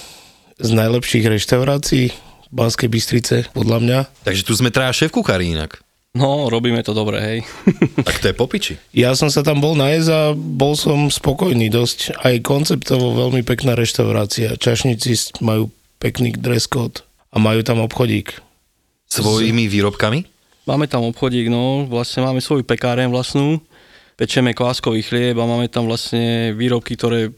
z 0.60 0.70
najlepších 0.76 1.24
reštaurácií 1.26 2.12
v 2.12 2.52
Banskej 2.52 2.88
Bystrice, 2.92 3.36
podľa 3.56 3.78
mňa. 3.80 3.98
Takže 4.28 4.44
tu 4.44 4.52
sme 4.52 4.68
traja 4.68 4.92
šéf 4.92 5.10
kuchári 5.10 5.56
inak. 5.56 5.80
No, 6.10 6.50
robíme 6.50 6.82
to 6.82 6.90
dobre, 6.90 7.22
hej. 7.22 7.38
Tak 8.06 8.18
to 8.18 8.26
je 8.28 8.34
popiči. 8.34 8.74
Ja 8.90 9.14
som 9.14 9.30
sa 9.30 9.46
tam 9.46 9.62
bol 9.62 9.78
nájsť 9.78 10.08
a 10.10 10.22
bol 10.34 10.74
som 10.74 11.06
spokojný 11.06 11.70
dosť. 11.70 12.18
Aj 12.18 12.34
konceptovo 12.42 13.14
veľmi 13.14 13.46
pekná 13.46 13.78
reštaurácia. 13.78 14.58
Čašníci 14.58 15.38
majú 15.38 15.70
pekný 16.02 16.34
dress 16.34 16.66
code 16.66 17.06
a 17.30 17.38
majú 17.38 17.62
tam 17.62 17.78
obchodík. 17.86 18.42
Svojimi 19.06 19.70
výrobkami? 19.70 20.26
Máme 20.66 20.90
tam 20.90 21.06
obchodík, 21.06 21.46
no, 21.50 21.86
vlastne 21.86 22.26
máme 22.26 22.42
svoju 22.42 22.62
pekáren 22.62 23.10
vlastnú, 23.10 23.58
pečeme 24.14 24.54
kváskový 24.54 25.02
chlieb 25.02 25.34
a 25.38 25.48
máme 25.48 25.66
tam 25.66 25.86
vlastne 25.86 26.54
výrobky, 26.54 26.94
ktoré 26.94 27.34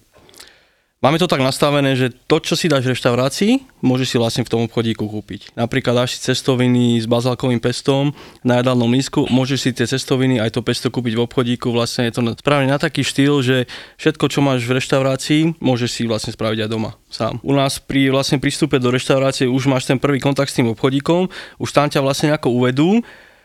Máme 1.03 1.19
to 1.19 1.27
tak 1.27 1.43
nastavené, 1.43 1.99
že 1.99 2.15
to, 2.31 2.39
čo 2.39 2.55
si 2.55 2.71
dáš 2.71 2.87
v 2.87 2.95
reštaurácii, 2.95 3.83
môžeš 3.83 4.07
si 4.07 4.17
vlastne 4.23 4.47
v 4.47 4.55
tom 4.55 4.61
obchodíku 4.71 5.03
kúpiť. 5.03 5.51
Napríklad 5.59 5.99
dáš 5.99 6.15
si 6.15 6.31
cestoviny 6.31 7.03
s 7.03 7.11
bazálkovým 7.11 7.59
pestom 7.59 8.15
na 8.47 8.63
jedálnom 8.63 8.87
lísku, 8.87 9.27
môžeš 9.27 9.59
si 9.59 9.71
tie 9.75 9.91
cestoviny 9.91 10.39
aj 10.39 10.55
to 10.55 10.63
pesto 10.63 10.95
kúpiť 10.95 11.19
v 11.19 11.25
obchodíku. 11.27 11.75
Vlastne 11.75 12.07
je 12.07 12.15
to 12.15 12.23
správne 12.39 12.71
na 12.71 12.79
taký 12.79 13.03
štýl, 13.03 13.43
že 13.43 13.67
všetko, 13.99 14.31
čo 14.31 14.47
máš 14.47 14.63
v 14.63 14.79
reštaurácii, 14.79 15.59
môžeš 15.59 15.91
si 15.91 16.03
vlastne 16.07 16.31
spraviť 16.31 16.59
aj 16.63 16.71
doma 16.71 16.95
sám. 17.11 17.43
U 17.43 17.51
nás 17.51 17.83
pri 17.83 18.15
vlastne 18.15 18.39
prístupe 18.39 18.79
do 18.79 18.95
reštaurácie 18.95 19.51
už 19.51 19.67
máš 19.67 19.91
ten 19.91 19.99
prvý 19.99 20.23
kontakt 20.23 20.55
s 20.55 20.63
tým 20.63 20.71
obchodíkom, 20.71 21.27
už 21.59 21.71
tam 21.75 21.91
ťa 21.91 21.99
vlastne 21.99 22.31
ako 22.31 22.55
uvedú 22.55 23.03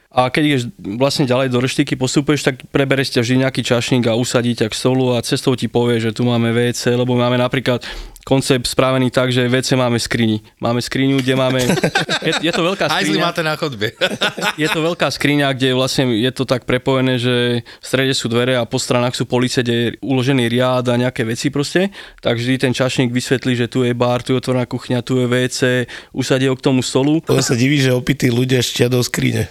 a 0.07 0.31
keď 0.31 0.43
ideš 0.47 0.63
vlastne 0.79 1.27
ďalej 1.27 1.51
do 1.51 1.59
reštiky, 1.59 1.99
postupuješ, 1.99 2.47
tak 2.47 2.55
prebereš 2.71 3.11
ťa 3.11 3.21
vždy 3.27 3.35
nejaký 3.43 3.61
čašník 3.61 4.07
a 4.07 4.15
usadí 4.15 4.55
ťa 4.55 4.71
k 4.71 4.77
stolu 4.79 5.13
a 5.13 5.19
cestou 5.19 5.51
ti 5.59 5.67
povie, 5.67 5.99
že 5.99 6.15
tu 6.15 6.23
máme 6.23 6.55
WC, 6.55 6.95
lebo 6.95 7.19
máme 7.19 7.35
napríklad 7.35 7.83
koncept 8.27 8.67
spravený 8.67 9.07
tak, 9.07 9.31
že 9.31 9.47
WC 9.47 9.79
máme 9.79 9.95
skrini. 9.95 10.43
Máme 10.59 10.83
skriňu, 10.83 11.23
kde 11.23 11.33
máme... 11.39 11.63
Je, 12.27 12.51
je 12.51 12.51
to 12.51 12.59
veľká 12.59 12.91
Aj 12.91 12.99
skriňa. 13.07 13.23
máte 13.23 13.39
na 13.39 13.55
chodbe. 13.55 13.95
Je 14.61 14.67
to 14.67 14.83
veľká 14.83 15.07
skriňa, 15.07 15.55
kde 15.55 15.71
vlastne 15.71 16.11
je 16.11 16.31
to 16.35 16.43
tak 16.43 16.67
prepojené, 16.67 17.15
že 17.15 17.63
v 17.63 17.85
strede 17.85 18.11
sú 18.11 18.27
dvere 18.27 18.59
a 18.59 18.67
po 18.67 18.75
stranách 18.75 19.15
sú 19.15 19.23
police, 19.23 19.63
kde 19.63 19.73
je 19.73 19.87
uložený 20.03 20.51
riad 20.51 20.83
a 20.91 20.99
nejaké 20.99 21.23
veci 21.23 21.47
proste. 21.47 21.87
Tak 22.19 22.35
vždy 22.35 22.67
ten 22.67 22.73
čašník 22.75 23.15
vysvetlí, 23.15 23.55
že 23.55 23.71
tu 23.71 23.87
je 23.87 23.95
bar, 23.95 24.19
tu 24.25 24.35
je 24.35 24.41
otvorená 24.43 24.67
kuchňa, 24.67 25.05
tu 25.07 25.23
je 25.23 25.25
WC, 25.29 25.87
usadí 26.11 26.51
ho 26.51 26.55
k 26.57 26.65
tomu 26.65 26.83
stolu. 26.83 27.23
To 27.23 27.39
sa 27.39 27.55
diví, 27.55 27.79
že 27.79 27.95
opití 27.95 28.27
ľudia 28.27 28.59
štia 28.59 28.91
do 28.91 28.99
skrine. 28.99 29.47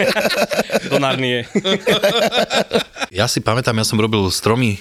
Do 0.88 0.96
Narnie. 0.96 1.44
Ja 3.12 3.28
si 3.28 3.44
pamätám, 3.44 3.76
ja 3.76 3.84
som 3.84 4.00
robil 4.00 4.24
s 4.30 4.40
tromi 4.40 4.80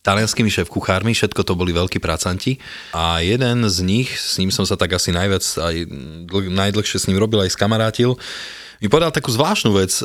talianskými 0.00 0.48
šéf-kuchármi, 0.48 1.12
všetko 1.12 1.44
to 1.44 1.52
boli 1.52 1.76
veľkí 1.76 2.00
pracanti 2.00 2.56
a 2.96 3.20
jeden 3.20 3.68
z 3.68 3.78
nich, 3.84 4.08
s 4.16 4.40
ním 4.40 4.48
som 4.48 4.64
sa 4.64 4.76
tak 4.76 4.96
asi 4.96 5.12
najviac, 5.12 5.44
aj 5.44 5.76
dlh, 6.24 6.46
najdlhšie 6.48 6.96
s 6.96 7.06
ním 7.08 7.20
robil, 7.20 7.44
aj 7.44 7.52
skamarátil, 7.52 8.16
mi 8.80 8.88
povedal 8.88 9.12
takú 9.12 9.28
zvláštnu 9.28 9.76
vec 9.76 9.92
e, 10.00 10.04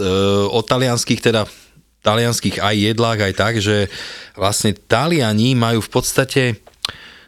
o 0.51 0.59
talianských, 0.59 1.23
teda 1.23 1.47
talianských 2.03 2.59
aj 2.59 2.75
jedlách, 2.75 3.19
aj 3.23 3.33
tak, 3.33 3.53
že 3.63 3.87
vlastne 4.35 4.75
Taliani 4.75 5.55
majú 5.57 5.79
v 5.81 5.89
podstate 5.89 6.43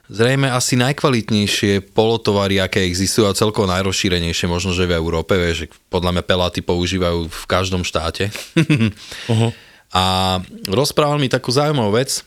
zrejme 0.08 0.48
asi 0.48 0.80
najkvalitnejšie 0.80 1.92
polotovary, 1.92 2.64
aké 2.64 2.84
existujú 2.84 3.28
a 3.28 3.36
celkovo 3.36 3.68
najrozšírenejšie 3.68 4.48
možno, 4.48 4.72
že 4.72 4.88
v 4.88 4.96
Európe, 4.96 5.36
vieš, 5.36 5.68
že 5.68 5.72
podľa 5.92 6.20
mňa 6.20 6.24
peláty 6.24 6.60
používajú 6.64 7.28
v 7.28 7.44
každom 7.48 7.84
štáte. 7.84 8.32
uh-huh. 8.56 9.52
A 9.88 10.38
rozprával 10.68 11.16
mi 11.16 11.32
takú 11.32 11.48
zaujímavú 11.48 11.96
vec, 11.96 12.27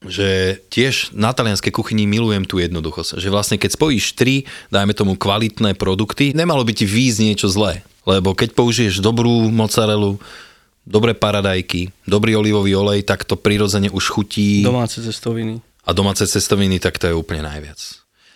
že 0.00 0.56
tiež 0.72 1.12
na 1.12 1.36
talianskej 1.36 1.76
kuchyni 1.76 2.08
milujem 2.08 2.48
tú 2.48 2.56
jednoduchosť. 2.56 3.20
Že 3.20 3.28
vlastne 3.28 3.56
keď 3.60 3.76
spojíš 3.76 4.16
tri, 4.16 4.48
dajme 4.72 4.96
tomu 4.96 5.12
kvalitné 5.20 5.76
produkty, 5.76 6.32
nemalo 6.32 6.64
by 6.64 6.72
ti 6.72 6.88
výjsť 6.88 7.18
niečo 7.20 7.48
zlé. 7.52 7.84
Lebo 8.08 8.32
keď 8.32 8.56
použiješ 8.56 9.04
dobrú 9.04 9.52
mozzarellu, 9.52 10.16
dobré 10.88 11.12
paradajky, 11.12 11.92
dobrý 12.08 12.32
olivový 12.32 12.72
olej, 12.72 13.04
tak 13.04 13.28
to 13.28 13.36
prirodzene 13.36 13.92
už 13.92 14.08
chutí. 14.08 14.64
Domáce 14.64 15.04
cestoviny. 15.04 15.60
A 15.84 15.92
domáce 15.92 16.24
cestoviny, 16.24 16.80
tak 16.80 16.96
to 16.96 17.12
je 17.12 17.14
úplne 17.14 17.44
najviac. 17.44 17.76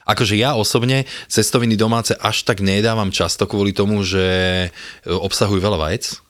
Akože 0.05 0.37
ja 0.37 0.53
osobne 0.53 1.09
cestoviny 1.33 1.81
domáce 1.81 2.13
až 2.13 2.45
tak 2.45 2.61
nedávam 2.61 3.09
často 3.09 3.49
kvôli 3.49 3.73
tomu, 3.73 4.05
že 4.05 4.69
obsahujú 5.09 5.65
veľa 5.65 5.81
vajec, 5.81 6.21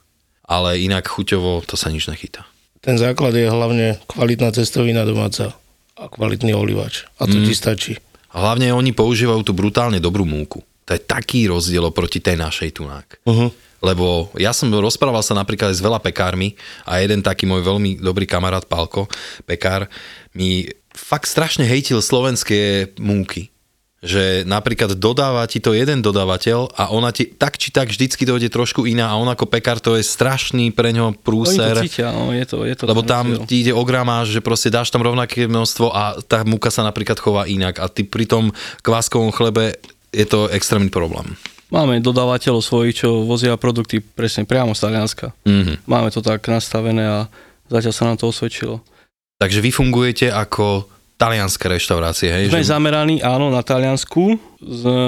ale 0.46 0.78
inak 0.78 1.10
chuťovo 1.10 1.66
to 1.66 1.74
sa 1.74 1.90
nič 1.90 2.06
nechytá. 2.06 2.46
Ten 2.84 3.00
základ 3.00 3.32
je 3.32 3.48
hlavne 3.48 3.96
kvalitná 4.04 4.52
cestovina 4.52 5.08
domáca 5.08 5.56
a 5.96 6.04
kvalitný 6.04 6.52
olivač. 6.52 7.08
A 7.16 7.24
to 7.24 7.40
mm. 7.40 7.44
ti 7.48 7.54
stačí. 7.56 7.92
A 8.36 8.44
hlavne 8.44 8.76
oni 8.76 8.92
používajú 8.92 9.40
tú 9.40 9.56
brutálne 9.56 10.02
dobrú 10.04 10.28
múku. 10.28 10.60
To 10.84 10.92
je 10.92 11.00
taký 11.00 11.48
rozdiel 11.48 11.88
proti 11.96 12.20
tej 12.20 12.36
našej 12.36 12.76
tunák. 12.76 13.24
Uh-huh. 13.24 13.48
Lebo 13.80 14.28
ja 14.36 14.52
som 14.52 14.68
rozprával 14.68 15.24
sa 15.24 15.32
napríklad 15.32 15.72
s 15.72 15.80
veľa 15.80 15.96
pekármi 16.02 16.60
a 16.84 17.00
jeden 17.00 17.24
taký 17.24 17.48
môj 17.48 17.64
veľmi 17.64 18.04
dobrý 18.04 18.28
kamarát 18.28 18.68
Palko, 18.68 19.08
pekár, 19.48 19.88
mi 20.36 20.68
fakt 20.92 21.28
strašne 21.28 21.64
hejtil 21.64 22.04
slovenské 22.04 22.92
múky 23.00 23.53
že 24.04 24.44
napríklad 24.44 25.00
dodáva 25.00 25.48
ti 25.48 25.64
to 25.64 25.72
jeden 25.72 26.04
dodávateľ 26.04 26.76
a 26.76 26.92
ona 26.92 27.08
ti 27.08 27.24
tak 27.24 27.56
či 27.56 27.72
tak 27.72 27.88
vždycky 27.88 28.28
dojde 28.28 28.52
trošku 28.52 28.84
iná 28.84 29.08
a 29.08 29.16
on 29.16 29.26
ako 29.32 29.48
pekár 29.48 29.80
to 29.80 29.96
je 29.96 30.04
strašný 30.04 30.70
pre 30.76 30.92
ňo 30.92 31.16
prúser. 31.16 31.72
Oni 31.72 31.80
to 31.80 31.88
cítia, 31.88 32.12
no, 32.12 32.28
je 32.30 32.44
to, 32.44 32.68
je 32.68 32.74
to 32.76 32.84
lebo 32.84 33.00
tam 33.00 33.48
ti 33.48 33.64
ide 33.64 33.72
o 33.72 33.80
gramáž, 33.80 34.36
že 34.36 34.44
proste 34.44 34.68
dáš 34.68 34.92
tam 34.92 35.00
rovnaké 35.00 35.48
množstvo 35.48 35.88
a 35.88 36.20
tá 36.20 36.44
múka 36.44 36.68
sa 36.68 36.84
napríklad 36.84 37.16
chová 37.16 37.48
inak 37.48 37.80
a 37.80 37.88
ty 37.88 38.04
pri 38.04 38.28
tom 38.28 38.52
kváskovom 38.84 39.32
chlebe 39.32 39.80
je 40.12 40.26
to 40.28 40.52
extrémny 40.52 40.92
problém. 40.92 41.34
Máme 41.72 41.98
dodávateľov 41.98 42.62
svojich, 42.62 43.02
čo 43.02 43.26
vozia 43.26 43.56
produkty 43.58 43.98
presne 43.98 44.44
priamo 44.46 44.76
z 44.76 44.84
Talianska. 44.84 45.32
Mm-hmm. 45.42 45.88
Máme 45.88 46.12
to 46.12 46.20
tak 46.20 46.44
nastavené 46.46 47.02
a 47.02 47.18
zatiaľ 47.72 47.94
sa 47.96 48.04
nám 48.06 48.20
to 48.20 48.30
osvedčilo. 48.30 48.84
Takže 49.40 49.58
vy 49.58 49.70
fungujete 49.74 50.30
ako 50.30 50.93
talianské 51.14 51.70
reštaurácie, 51.70 52.26
hej? 52.26 52.44
Sme 52.50 52.66
že... 52.66 52.74
zameraní, 52.74 53.22
áno, 53.22 53.46
na 53.48 53.62
Taliansku, 53.62 54.34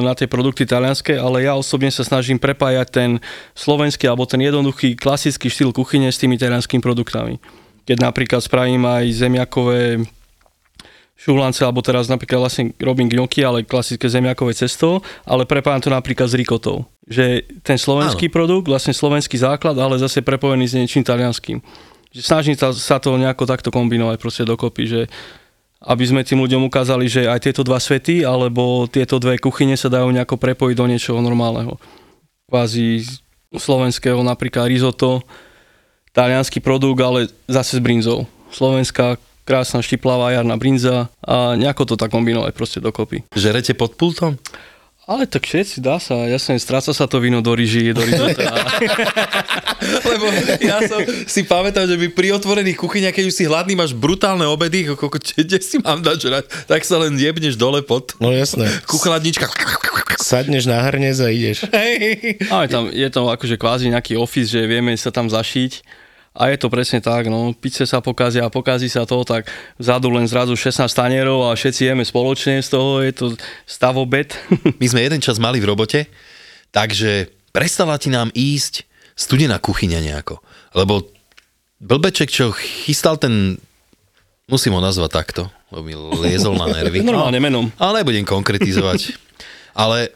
na 0.05 0.15
tie 0.15 0.31
produkty 0.31 0.63
talianské, 0.63 1.19
ale 1.19 1.51
ja 1.51 1.59
osobne 1.59 1.91
sa 1.91 2.07
snažím 2.07 2.39
prepájať 2.39 2.87
ten 2.95 3.11
slovenský 3.59 4.07
alebo 4.07 4.23
ten 4.23 4.39
jednoduchý 4.39 4.95
klasický 4.95 5.51
štýl 5.51 5.75
kuchyne 5.75 6.07
s 6.07 6.23
tými 6.23 6.39
talianskými 6.39 6.79
produktami. 6.79 7.43
Keď 7.87 7.99
napríklad 8.03 8.39
spravím 8.43 8.87
aj 8.87 9.05
zemiakové 9.15 10.07
šulance, 11.17 11.65
alebo 11.65 11.81
teraz 11.81 12.07
napríklad 12.13 12.45
vlastne 12.45 12.77
robím 12.77 13.09
gnocchi, 13.09 13.41
ale 13.43 13.65
klasické 13.65 14.07
zemiakové 14.07 14.53
cesto, 14.53 15.01
ale 15.25 15.49
prepájam 15.49 15.89
to 15.89 15.91
napríklad 15.91 16.29
s 16.29 16.37
rikotou. 16.37 16.85
Že 17.09 17.43
ten 17.65 17.81
slovenský 17.81 18.29
Áno. 18.29 18.35
produkt, 18.37 18.69
vlastne 18.69 18.93
slovenský 18.93 19.41
základ, 19.41 19.75
ale 19.81 19.97
zase 19.97 20.21
prepojený 20.21 20.69
s 20.69 20.77
niečím 20.77 21.03
talianským. 21.03 21.65
Snažím 22.13 22.55
sa, 22.55 22.71
sa 22.77 23.01
to 23.01 23.17
nejako 23.17 23.49
takto 23.49 23.73
kombinovať 23.73 24.17
proste 24.21 24.45
dokopy, 24.45 24.83
že 24.85 25.01
aby 25.83 26.05
sme 26.09 26.25
tým 26.25 26.41
ľuďom 26.41 26.65
ukázali, 26.67 27.05
že 27.11 27.29
aj 27.29 27.51
tieto 27.51 27.61
dva 27.61 27.77
svety 27.77 28.25
alebo 28.25 28.89
tieto 28.89 29.21
dve 29.21 29.37
kuchyne 29.37 29.77
sa 29.77 29.93
dajú 29.93 30.09
nejako 30.09 30.41
prepojiť 30.41 30.77
do 30.77 30.87
niečoho 30.89 31.21
normálneho. 31.21 31.77
Kvázi 32.49 33.05
slovenského 33.53 34.21
napríklad 34.25 34.71
risotto, 34.71 35.21
talianský 36.17 36.65
produkt, 36.65 37.01
ale 37.05 37.29
zase 37.45 37.77
s 37.77 37.83
brinzou. 37.83 38.25
Slovenská 38.49 39.21
krásna 39.47 39.85
štiplavá 39.85 40.35
jarná 40.35 40.57
brinza 40.59 41.13
a 41.23 41.55
nejako 41.55 41.93
to 41.93 41.95
tak 41.95 42.11
kombinovať 42.11 42.53
proste 42.57 42.79
dokopy. 42.83 43.23
Žerete 43.37 43.77
pod 43.79 43.95
pultom? 43.95 44.41
Ale 45.07 45.23
tak 45.31 45.47
všetci, 45.47 45.87
dá 45.87 46.03
sa, 46.03 46.27
jasne, 46.27 46.59
stráca 46.59 46.91
sa 46.91 47.07
to 47.07 47.23
víno 47.23 47.39
do 47.39 47.55
ryži, 47.55 47.95
do 47.95 48.03
rizota. 48.03 48.43
Lebo 50.11 50.27
ja 50.59 50.83
som 50.83 50.99
si 51.31 51.47
pamätal, 51.47 51.87
že 51.87 51.95
by 51.95 52.11
pri 52.11 52.35
otvorených 52.35 52.75
kuchyniach, 52.75 53.15
keď 53.15 53.31
už 53.31 53.35
si 53.39 53.47
hladný, 53.47 53.79
máš 53.79 53.95
brutálne 53.95 54.43
obedy, 54.51 54.83
ako, 54.83 55.07
kde 55.15 55.63
si 55.63 55.79
mám 55.79 56.03
dať 56.03 56.19
žrať, 56.27 56.45
tak 56.67 56.83
sa 56.83 56.99
len 56.99 57.15
jebneš 57.15 57.55
dole 57.55 57.87
pod. 57.87 58.19
No 58.19 58.35
jasné. 58.35 58.67
Kuchladnička. 58.91 59.47
Sadneš 60.19 60.67
na 60.67 60.83
hrnec 60.83 61.15
a 61.23 61.31
ideš. 61.31 61.71
Ale 62.51 62.67
tam 62.67 62.91
je 62.91 63.07
to 63.07 63.31
akože 63.31 63.63
kvázi 63.63 63.87
nejaký 63.95 64.19
office, 64.19 64.51
že 64.51 64.67
vieme 64.67 64.91
sa 64.99 65.15
tam 65.15 65.31
zašiť 65.31 65.87
a 66.37 66.53
je 66.53 66.61
to 66.61 66.69
presne 66.69 67.01
tak, 67.01 67.33
no, 67.33 67.57
pice 67.57 67.89
sa 67.89 68.05
pokazia 68.05 68.45
a 68.45 68.53
pokazí 68.53 68.93
sa 68.93 69.09
to, 69.09 69.25
tak 69.25 69.49
vzadu 69.81 70.13
len 70.13 70.29
zrazu 70.29 70.53
16 70.53 70.85
tanierov 70.93 71.49
a 71.49 71.57
všetci 71.57 71.89
jeme 71.89 72.05
spoločne 72.05 72.61
z 72.61 72.69
toho, 72.69 73.01
je 73.01 73.13
to 73.17 73.27
stavobed. 73.65 74.37
My 74.81 74.87
sme 74.87 75.01
jeden 75.01 75.25
čas 75.25 75.41
mali 75.41 75.59
v 75.59 75.73
robote, 75.73 76.07
takže 76.77 77.33
prestala 77.57 77.97
ti 77.97 78.13
nám 78.13 78.29
ísť 78.37 78.85
studená 79.17 79.57
kuchyňa 79.57 80.05
nejako. 80.05 80.45
Lebo 80.77 81.09
blbeček, 81.81 82.29
čo 82.29 82.53
chystal 82.53 83.17
ten, 83.17 83.57
musím 84.45 84.77
ho 84.77 84.85
nazvať 84.85 85.11
takto, 85.11 85.43
lebo 85.73 85.83
mi 85.83 85.95
liezol 85.97 86.61
na 86.61 86.69
nervy. 86.69 87.01
Normálne 87.09 87.41
menom. 87.41 87.73
Ale 87.81 88.05
nebudem 88.05 88.29
konkretizovať. 88.29 89.17
Ale 89.77 90.13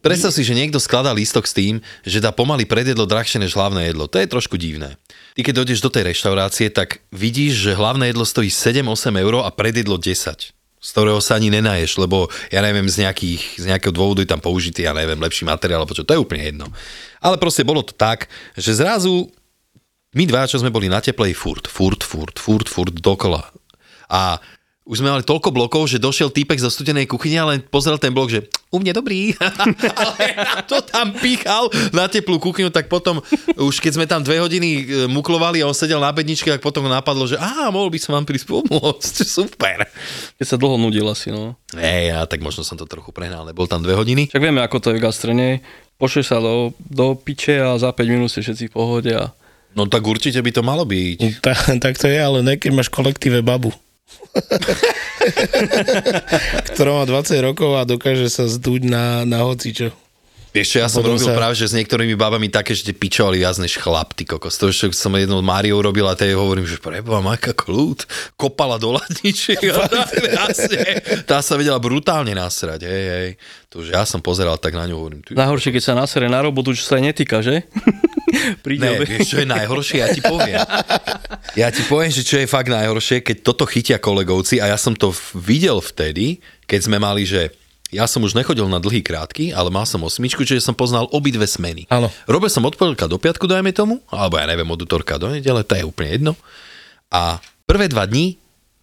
Predstav 0.00 0.32
si, 0.32 0.40
že 0.40 0.56
niekto 0.56 0.80
skladá 0.80 1.12
lístok 1.12 1.44
s 1.44 1.52
tým, 1.52 1.84
že 2.04 2.24
dá 2.24 2.32
pomaly 2.32 2.64
predjedlo 2.64 3.04
drahšie 3.04 3.36
než 3.40 3.52
hlavné 3.52 3.92
jedlo. 3.92 4.08
To 4.08 4.16
je 4.16 4.28
trošku 4.28 4.56
divné. 4.56 4.96
Ty 5.36 5.44
keď 5.44 5.54
dojdeš 5.60 5.84
do 5.84 5.92
tej 5.92 6.08
reštaurácie, 6.08 6.72
tak 6.72 7.04
vidíš, 7.12 7.70
že 7.70 7.78
hlavné 7.78 8.08
jedlo 8.08 8.24
stojí 8.24 8.48
7-8 8.48 8.88
eur 9.20 9.44
a 9.44 9.50
predjedlo 9.52 10.00
10 10.00 10.56
z 10.80 10.96
ktorého 10.96 11.20
sa 11.20 11.36
ani 11.36 11.52
nenaješ, 11.52 12.00
lebo 12.00 12.32
ja 12.48 12.64
neviem, 12.64 12.88
z, 12.88 13.04
nejakých, 13.04 13.60
z 13.60 13.64
nejakého 13.68 13.92
dôvodu 13.92 14.24
je 14.24 14.32
tam 14.32 14.40
použitý, 14.40 14.88
ja 14.88 14.96
neviem, 14.96 15.20
lepší 15.20 15.44
materiál, 15.44 15.84
alebo 15.84 15.92
čo, 15.92 16.08
to 16.08 16.16
je 16.16 16.24
úplne 16.24 16.40
jedno. 16.40 16.72
Ale 17.20 17.36
proste 17.36 17.68
bolo 17.68 17.84
to 17.84 17.92
tak, 17.92 18.32
že 18.56 18.80
zrazu 18.80 19.28
my 20.16 20.24
dva, 20.24 20.48
čo 20.48 20.56
sme 20.56 20.72
boli 20.72 20.88
na 20.88 21.04
teplej, 21.04 21.36
furt, 21.36 21.68
furt, 21.68 22.00
furt, 22.00 22.40
furt, 22.40 22.64
furt, 22.64 22.96
dokola. 22.96 23.44
A 24.08 24.40
už 24.88 25.04
sme 25.04 25.12
mali 25.12 25.22
toľko 25.22 25.52
blokov, 25.52 25.86
že 25.86 26.02
došiel 26.02 26.32
týpek 26.32 26.58
zo 26.58 26.72
studenej 26.72 27.06
kuchyne 27.06 27.38
a 27.44 27.48
len 27.54 27.60
pozrel 27.60 28.00
ten 28.00 28.10
blok, 28.10 28.32
že 28.32 28.48
u 28.70 28.78
mne 28.78 28.94
dobrý. 28.94 29.34
Ale 30.00 30.24
na 30.38 30.62
to 30.62 30.78
tam 30.80 31.10
píchal 31.18 31.68
na 31.90 32.06
teplú 32.06 32.38
kuchyňu, 32.38 32.70
tak 32.70 32.86
potom 32.86 33.18
už 33.58 33.82
keď 33.82 33.92
sme 33.98 34.06
tam 34.06 34.22
dve 34.22 34.38
hodiny 34.38 34.68
e, 34.70 34.82
muklovali 35.10 35.58
a 35.60 35.66
on 35.66 35.74
sedel 35.74 35.98
na 35.98 36.14
bedničke, 36.14 36.46
tak 36.46 36.62
potom 36.62 36.86
napadlo, 36.86 37.26
že 37.26 37.34
á, 37.34 37.68
mohol 37.74 37.90
by 37.90 37.98
som 37.98 38.14
vám 38.14 38.26
prísť 38.26 38.46
pomôcť. 38.46 39.14
Super. 39.42 39.90
Keď 40.38 40.46
sa 40.46 40.56
dlho 40.56 40.78
nudil 40.78 41.04
asi, 41.10 41.34
no. 41.34 41.58
Hej, 41.74 42.14
ja 42.14 42.22
tak 42.30 42.40
možno 42.40 42.62
som 42.62 42.78
to 42.78 42.86
trochu 42.86 43.10
prehnal, 43.10 43.42
nebol 43.42 43.66
tam 43.66 43.82
dve 43.82 43.98
hodiny. 43.98 44.30
Však 44.30 44.42
vieme, 44.42 44.62
ako 44.62 44.78
to 44.78 44.94
je 44.94 44.98
v 44.98 45.04
gastrene. 45.04 45.48
Pošleš 46.00 46.32
sa 46.32 46.38
do, 46.40 46.72
do 46.80 47.12
piče 47.12 47.60
a 47.60 47.76
za 47.76 47.92
5 47.92 48.08
minút 48.08 48.32
ste 48.32 48.40
všetci 48.40 48.70
v 48.70 48.74
pohode 48.74 49.12
a 49.12 49.34
No 49.70 49.86
tak 49.86 50.02
určite 50.02 50.42
by 50.42 50.50
to 50.50 50.66
malo 50.66 50.82
byť. 50.82 51.38
Tak, 51.38 51.78
tak 51.78 51.94
to 51.94 52.10
je, 52.10 52.18
ale 52.18 52.42
ne, 52.42 52.58
keď 52.58 52.74
máš 52.74 52.90
kolektíve 52.90 53.38
babu. 53.38 53.70
ktorá 56.70 57.02
má 57.02 57.04
20 57.04 57.34
rokov 57.42 57.74
a 57.76 57.82
dokáže 57.82 58.30
sa 58.30 58.46
zdúť 58.46 58.86
na, 58.86 59.26
na 59.26 59.42
hocičo. 59.42 59.90
Čo, 60.50 60.82
ja 60.82 60.90
som 60.90 61.06
robil 61.06 61.22
sa- 61.22 61.38
práve, 61.38 61.54
že 61.54 61.70
s 61.70 61.78
niektorými 61.78 62.18
babami 62.18 62.50
také, 62.50 62.74
že 62.74 62.82
tie 62.82 62.90
pičovali 62.90 63.38
viac 63.38 63.54
než 63.62 63.78
chlap, 63.78 64.18
ty 64.18 64.26
kokos. 64.26 64.58
To 64.58 64.66
ešte 64.66 64.90
som 64.98 65.14
jednou 65.14 65.38
Máriou 65.46 65.78
robil 65.78 66.02
a 66.10 66.18
tej 66.18 66.34
hovorím, 66.34 66.66
že 66.66 66.82
preboha, 66.82 67.22
majka 67.22 67.54
kľud, 67.54 68.02
kopala 68.34 68.74
do 68.82 68.98
ladničiek. 68.98 69.62
Tá 71.30 71.38
sa 71.38 71.54
vedela 71.54 71.78
brutálne 71.78 72.34
nasrať, 72.34 72.82
hej, 72.82 73.04
hej. 73.06 73.28
To 73.70 73.86
už 73.86 73.94
ja 73.94 74.02
som 74.02 74.18
pozeral 74.18 74.58
tak 74.58 74.74
na 74.74 74.90
ňu, 74.90 74.98
hovorím, 74.98 75.22
najhoršie, 75.30 75.70
keď 75.70 75.82
sa 75.86 75.94
nasere 75.94 76.26
na 76.26 76.42
robotu, 76.42 76.74
čo 76.74 76.82
sa 76.82 76.98
aj 76.98 77.14
netýka, 77.14 77.38
že? 77.38 77.62
Príde 78.66 78.86
Ne, 78.86 79.02
vieš, 79.02 79.34
čo 79.34 79.42
je 79.42 79.48
najhoršie? 79.48 79.96
Ja 80.00 80.08
ti 80.12 80.22
poviem. 80.22 80.60
Ja 81.58 81.68
ti 81.68 81.82
poviem, 81.86 82.12
že 82.12 82.22
čo 82.22 82.38
je 82.38 82.46
fakt 82.46 82.70
najhoršie, 82.70 83.22
keď 83.22 83.36
toto 83.42 83.64
chytia 83.66 83.98
kolegovci 83.98 84.62
a 84.62 84.70
ja 84.70 84.78
som 84.78 84.94
to 84.94 85.10
videl 85.34 85.82
vtedy, 85.82 86.38
keď 86.66 86.80
sme 86.86 86.96
mali, 87.02 87.26
že 87.26 87.50
ja 87.90 88.06
som 88.06 88.22
už 88.22 88.38
nechodil 88.38 88.70
na 88.70 88.78
dlhý 88.78 89.02
krátky, 89.02 89.50
ale 89.50 89.66
mal 89.68 89.82
som 89.82 90.06
osmičku, 90.06 90.46
čiže 90.46 90.62
som 90.62 90.78
poznal 90.78 91.10
obidve 91.10 91.42
smeny. 91.42 91.90
Áno. 91.90 92.06
Robil 92.30 92.46
som 92.46 92.62
od 92.62 92.78
pondelka 92.78 93.10
do 93.10 93.18
piatku, 93.18 93.50
dajme 93.50 93.74
tomu, 93.74 93.98
alebo 94.14 94.38
ja 94.38 94.46
neviem, 94.46 94.70
od 94.70 94.78
útorka 94.78 95.18
do 95.18 95.26
nedele, 95.26 95.66
to 95.66 95.74
je 95.74 95.82
úplne 95.82 96.10
jedno. 96.14 96.32
A 97.10 97.42
prvé 97.66 97.90
dva 97.90 98.06
dní 98.06 98.38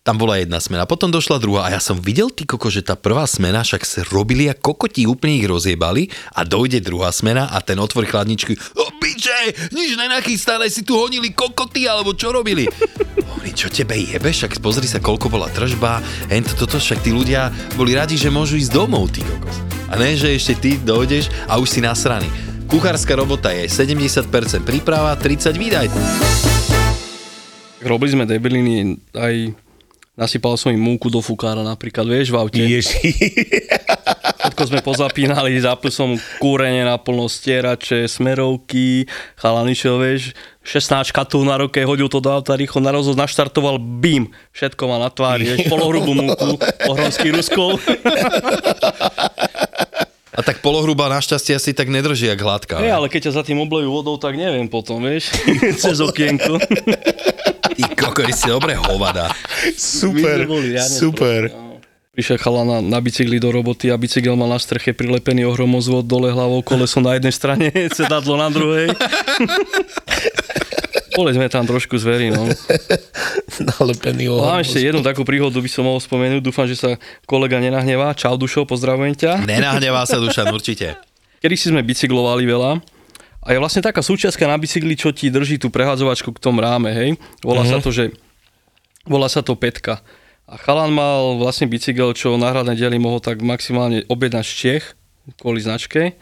tam 0.08 0.16
bola 0.16 0.40
jedna 0.40 0.64
smena, 0.64 0.88
potom 0.88 1.12
došla 1.12 1.36
druhá 1.36 1.68
a 1.68 1.76
ja 1.76 1.84
som 1.84 2.00
videl, 2.00 2.32
ty 2.32 2.48
koko, 2.48 2.72
že 2.72 2.80
tá 2.80 2.96
prvá 2.96 3.28
smena 3.28 3.60
však 3.60 3.84
sa 3.84 4.08
robili 4.08 4.48
a 4.48 4.56
kokoti 4.56 5.04
úplne 5.04 5.36
ich 5.36 5.44
rozjebali 5.44 6.08
a 6.32 6.48
dojde 6.48 6.80
druhá 6.80 7.12
smena 7.12 7.52
a 7.52 7.60
ten 7.60 7.76
otvor 7.76 8.08
chladničky, 8.08 8.56
o 8.56 8.88
piče, 9.04 9.68
nič 9.76 10.00
nenachystane, 10.00 10.72
si 10.72 10.88
tu 10.88 10.96
honili 10.96 11.36
kokoty, 11.36 11.92
alebo 11.92 12.16
čo 12.16 12.32
robili? 12.32 12.72
Hovorím, 13.20 13.52
čo 13.52 13.68
tebe 13.68 14.00
jebe, 14.00 14.32
však 14.32 14.64
pozri 14.64 14.88
sa, 14.88 15.04
koľko 15.04 15.28
bola 15.28 15.52
tržba, 15.52 16.00
hen 16.32 16.48
to, 16.48 16.56
toto, 16.56 16.80
však 16.80 17.04
tí 17.04 17.12
ľudia 17.12 17.52
boli 17.76 17.92
radi, 17.92 18.16
že 18.16 18.32
môžu 18.32 18.56
ísť 18.56 18.72
domov, 18.72 19.12
ty 19.12 19.28
kokos. 19.28 19.60
A 19.92 20.00
ne, 20.00 20.16
že 20.16 20.32
ešte 20.32 20.56
ty 20.56 20.72
dojdeš 20.80 21.28
a 21.52 21.60
už 21.60 21.68
si 21.68 21.84
nasraný. 21.84 22.32
Kuchárska 22.72 23.12
robota 23.12 23.52
je 23.52 23.68
70% 23.68 24.32
príprava, 24.64 25.20
30 25.20 25.52
výdaj. 25.52 25.92
Robili 27.84 28.10
sme 28.16 28.24
debiliny, 28.24 28.96
aj 29.12 29.67
nasypal 30.18 30.58
som 30.58 30.74
im 30.74 30.82
múku 30.82 31.14
do 31.14 31.22
fukára 31.22 31.62
napríklad, 31.62 32.10
vieš, 32.10 32.34
v 32.34 32.38
aute. 32.42 32.58
Ježi. 32.58 33.14
Všetko 34.42 34.64
sme 34.74 34.80
pozapínali, 34.82 35.62
zapil 35.62 35.94
som 35.94 36.18
kúrenie 36.42 36.82
naplno, 36.82 37.30
stierače, 37.30 38.10
smerovky, 38.10 39.06
chalaničo, 39.38 40.02
vieš, 40.02 40.34
16 40.66 41.14
katov 41.14 41.46
na 41.46 41.56
roke, 41.62 41.78
hodil 41.86 42.10
to 42.10 42.18
do 42.18 42.34
auta, 42.34 42.58
rýchlo 42.58 42.82
na 42.82 42.92
rozhoz, 42.92 43.14
naštartoval, 43.14 43.78
bím, 43.78 44.34
všetko 44.58 44.84
má 44.90 44.98
na 44.98 45.14
tvári, 45.14 45.54
vieš, 45.54 45.70
polohrubú 45.74 46.18
múku, 46.18 46.58
pohronský 46.90 47.30
ruskov. 47.32 47.78
A 50.38 50.46
tak 50.46 50.62
polohrubá 50.62 51.10
našťastie 51.10 51.58
asi 51.58 51.74
tak 51.74 51.90
nedrží 51.90 52.30
jak 52.30 52.38
hladká. 52.38 52.78
Nie, 52.78 52.94
ale 52.94 53.10
keď 53.10 53.30
ťa 53.30 53.42
za 53.42 53.44
tým 53.44 53.58
oblejú 53.58 53.90
vodou, 53.90 54.22
tak 54.22 54.38
neviem 54.38 54.70
potom, 54.70 55.02
vieš, 55.02 55.34
cez 55.82 55.98
okienko. 55.98 56.62
Ty 58.08 58.16
kokori 58.16 58.32
si 58.32 58.48
dobre 58.48 58.80
hovada. 58.80 59.28
Super, 59.76 60.48
boli 60.48 60.80
super. 60.80 61.52
Prišiel 62.16 62.40
chala 62.40 62.64
na, 62.64 62.78
na 62.80 62.98
bicykli 63.04 63.36
do 63.38 63.52
roboty 63.52 63.92
a 63.92 64.00
bicykel 64.00 64.34
mal 64.40 64.48
na 64.48 64.58
streche 64.58 64.96
prilepený 64.96 65.44
ohromozvod 65.44 66.08
dole 66.08 66.32
hlavou, 66.32 66.64
koleso 66.64 67.04
na 67.04 67.20
jednej 67.20 67.36
strane, 67.36 67.68
sedadlo 68.00 68.40
na 68.40 68.48
druhej. 68.48 68.90
Boli 71.18 71.34
sme 71.34 71.50
tam 71.50 71.66
trošku 71.66 71.98
zveri, 71.98 72.30
no. 72.30 72.46
Nalepený 73.58 74.30
Mám 74.30 74.38
ohľad. 74.38 74.64
ešte 74.70 74.80
jednu 74.86 75.02
takú 75.02 75.26
príhodu, 75.26 75.58
by 75.58 75.70
som 75.70 75.90
mohol 75.90 75.98
spomenúť. 75.98 76.46
Dúfam, 76.46 76.70
že 76.70 76.78
sa 76.78 76.94
kolega 77.26 77.58
nenahnevá. 77.58 78.14
Čau, 78.14 78.38
Dušo, 78.38 78.70
pozdravujem 78.70 79.18
ťa. 79.18 79.42
Nenahnevá 79.42 80.06
sa 80.06 80.22
duša, 80.22 80.46
určite. 80.54 80.94
Kedy 81.42 81.56
si 81.58 81.74
sme 81.74 81.82
bicyklovali 81.82 82.46
veľa 82.46 82.97
a 83.48 83.56
je 83.56 83.64
vlastne 83.64 83.80
taká 83.80 84.04
súčiastka 84.04 84.44
na 84.44 84.60
bicykli, 84.60 85.00
čo 85.00 85.16
ti 85.16 85.32
drží 85.32 85.56
tú 85.56 85.72
prehádzovačku 85.72 86.36
k 86.36 86.44
tom 86.44 86.60
ráme, 86.60 86.92
hej. 86.92 87.16
Volá 87.40 87.64
sa 87.64 87.80
to, 87.80 87.96
že 87.96 88.12
volá 89.08 89.32
sa 89.32 89.40
to 89.40 89.56
petka. 89.56 90.04
A 90.52 90.60
chalan 90.60 90.92
mal 90.92 91.40
vlastne 91.40 91.72
bicykel, 91.72 92.12
čo 92.12 92.36
náhradné 92.36 92.76
diely 92.76 93.00
mohol 93.00 93.24
tak 93.24 93.40
maximálne 93.40 94.04
objednať 94.12 94.44
z 94.44 94.54
Čech, 94.60 94.84
kvôli 95.40 95.64
značke. 95.64 96.20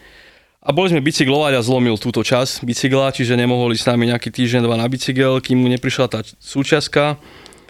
A 0.62 0.70
boli 0.70 0.90
sme 0.90 1.02
bicyklovať 1.02 1.58
a 1.58 1.66
zlomil 1.66 1.98
túto 1.98 2.22
časť 2.22 2.62
bicykla, 2.62 3.10
čiže 3.10 3.38
nemohol 3.38 3.74
ísť 3.74 3.86
s 3.86 3.90
nami 3.90 4.10
nejaký 4.10 4.30
týždeň, 4.30 4.62
dva 4.62 4.78
na 4.78 4.86
bicykel, 4.86 5.42
kým 5.42 5.62
mu 5.62 5.66
neprišla 5.70 6.06
tá 6.06 6.22
súčiastka. 6.38 7.18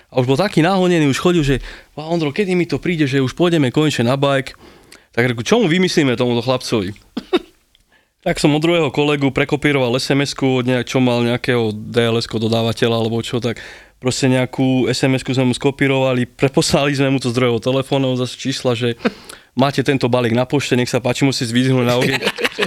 A 0.08 0.14
už 0.20 0.28
bol 0.28 0.36
taký 0.36 0.60
náhonený, 0.64 1.08
už 1.08 1.20
chodil, 1.20 1.44
že 1.44 1.64
"Pán 1.96 2.08
Ondro, 2.08 2.32
kedy 2.32 2.52
mi 2.56 2.68
to 2.68 2.80
príde, 2.80 3.08
že 3.08 3.20
už 3.20 3.36
pôjdeme 3.36 3.72
konečne 3.72 4.08
na 4.08 4.16
bike. 4.16 4.56
Tak 5.12 5.32
reku, 5.32 5.44
čo 5.44 5.60
mu 5.60 5.68
vymyslíme 5.68 6.12
tomuto 6.16 6.44
chlapcovi? 6.44 7.05
Tak 8.26 8.42
som 8.42 8.50
od 8.50 8.58
druhého 8.58 8.90
kolegu 8.90 9.30
prekopíroval 9.30 10.02
SMS-ku 10.02 10.58
od 10.58 10.66
nejak, 10.66 10.90
čo 10.90 10.98
mal 10.98 11.22
nejakého 11.22 11.70
DLS 11.70 12.26
dodávateľa 12.26 12.98
alebo 12.98 13.22
čo, 13.22 13.38
tak 13.38 13.62
proste 14.02 14.26
nejakú 14.26 14.90
SMS-ku 14.90 15.30
sme 15.30 15.46
mu 15.46 15.54
skopírovali, 15.54 16.26
preposlali 16.42 16.90
sme 16.90 17.14
mu 17.14 17.22
to 17.22 17.30
z 17.30 17.38
druhého 17.38 17.62
telefónu, 17.62 18.18
zase 18.18 18.34
čísla, 18.34 18.74
že 18.74 18.98
máte 19.54 19.78
tento 19.86 20.10
balík 20.10 20.34
na 20.34 20.42
pošte, 20.42 20.74
nech 20.74 20.90
sa 20.90 20.98
páči, 20.98 21.22
musí 21.22 21.46
zvyznúť 21.46 21.86
na, 21.86 21.94
okien- 22.02 22.18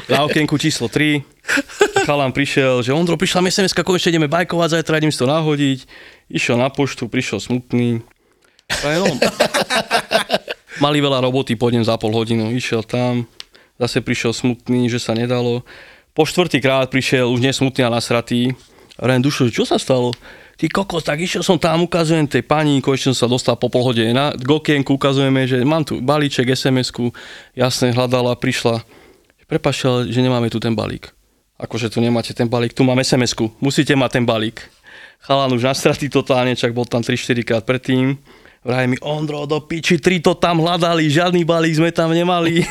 na 0.07 0.23
okienku 0.23 0.55
číslo 0.55 0.87
3. 0.87 1.27
Chalán 2.07 2.31
prišiel, 2.31 2.79
že 2.79 2.95
Ondro, 2.95 3.19
prišla 3.19 3.43
mi 3.43 3.51
SMS-ka, 3.51 3.83
konečne 3.83 4.15
ideme 4.15 4.31
bajkovať, 4.31 4.79
zajtra 4.79 5.03
idem 5.03 5.11
si 5.11 5.19
to 5.19 5.27
nahodiť. 5.27 5.83
Išiel 6.31 6.55
na 6.55 6.71
poštu, 6.71 7.11
prišiel 7.11 7.43
smutný. 7.43 7.99
Mali 10.83 11.03
veľa 11.03 11.19
roboty, 11.19 11.59
pôjdem 11.59 11.83
za 11.83 11.99
pol 11.99 12.15
hodinu, 12.15 12.47
išiel 12.55 12.87
tam, 12.87 13.27
zase 13.79 14.03
prišiel 14.03 14.35
smutný, 14.35 14.91
že 14.91 14.99
sa 14.99 15.15
nedalo. 15.15 15.63
Po 16.11 16.27
štvrtýkrát 16.27 16.91
prišiel 16.91 17.31
už 17.31 17.39
nesmutný 17.39 17.87
a 17.87 17.89
nasratý. 17.89 18.51
Ren 18.99 19.23
dušo, 19.23 19.47
čo 19.47 19.63
sa 19.63 19.79
stalo? 19.79 20.11
Ty 20.59 20.67
kokos, 20.67 21.07
tak 21.07 21.23
išiel 21.23 21.39
som 21.39 21.55
tam, 21.55 21.87
ukazujem 21.87 22.27
tej 22.27 22.43
pani, 22.43 22.83
konečne 22.83 23.15
som 23.15 23.23
sa 23.23 23.31
dostal 23.31 23.55
po 23.55 23.71
pol 23.71 23.79
hodine 23.87 24.11
na 24.11 24.35
k 24.35 24.43
okienku, 24.43 24.99
ukazujeme, 24.99 25.47
že 25.47 25.63
mám 25.63 25.87
tu 25.87 26.03
balíček, 26.03 26.51
SMS-ku, 26.51 27.15
jasne 27.55 27.95
hľadala, 27.95 28.35
prišla. 28.35 28.83
Prepašte, 29.47 29.87
ale 29.87 29.99
že 30.11 30.19
nemáme 30.19 30.51
tu 30.51 30.59
ten 30.59 30.75
balík. 30.75 31.15
Akože 31.55 31.87
tu 31.87 32.03
nemáte 32.03 32.35
ten 32.35 32.51
balík, 32.51 32.75
tu 32.75 32.83
mám 32.83 32.99
SMS-ku, 32.99 33.55
musíte 33.63 33.95
mať 33.95 34.19
ten 34.19 34.25
balík. 34.27 34.67
Chalan 35.23 35.55
už 35.55 35.63
nastratý 35.63 36.11
totálne, 36.11 36.51
čak 36.59 36.75
bol 36.75 36.83
tam 36.83 37.07
3-4 37.07 37.47
krát 37.47 37.63
predtým. 37.63 38.19
Vraj 38.59 38.91
mi, 38.91 38.99
Ondro, 38.99 39.47
do 39.47 39.63
piči, 39.63 40.03
tri 40.03 40.19
to 40.19 40.35
tam 40.35 40.59
hľadali, 40.59 41.07
žiadny 41.07 41.47
balík 41.47 41.79
sme 41.79 41.95
tam 41.95 42.11
nemali. 42.11 42.59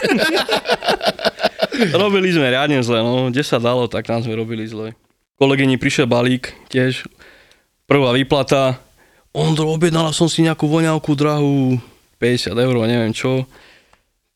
robili 2.02 2.28
sme 2.34 2.50
riadne 2.50 2.82
zle, 2.82 3.00
no, 3.00 3.30
kde 3.30 3.42
sa 3.46 3.56
dalo, 3.62 3.86
tak 3.86 4.04
tam 4.04 4.20
sme 4.20 4.34
robili 4.34 4.66
zle. 4.66 4.92
Kolegyni 5.38 5.78
prišiel 5.78 6.10
balík, 6.10 6.50
tiež 6.68 7.06
prvá 7.86 8.10
výplata. 8.12 8.76
Ondro, 9.30 9.70
objednala 9.70 10.10
som 10.10 10.26
si 10.26 10.42
nejakú 10.42 10.66
voňavku 10.66 11.14
drahú, 11.14 11.78
50 12.18 12.58
eur, 12.58 12.74
neviem 12.84 13.14
čo. 13.14 13.46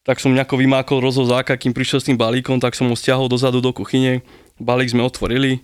Tak 0.06 0.18
som 0.18 0.34
nejako 0.34 0.58
vymákol 0.58 1.02
rozhozáka, 1.02 1.58
kým 1.58 1.74
prišiel 1.74 1.98
s 2.02 2.06
tým 2.10 2.18
balíkom, 2.18 2.58
tak 2.62 2.74
som 2.74 2.90
ho 2.90 2.96
stiahol 2.96 3.26
dozadu 3.26 3.58
do 3.58 3.74
kuchyne. 3.74 4.22
Balík 4.58 4.94
sme 4.94 5.02
otvorili, 5.02 5.62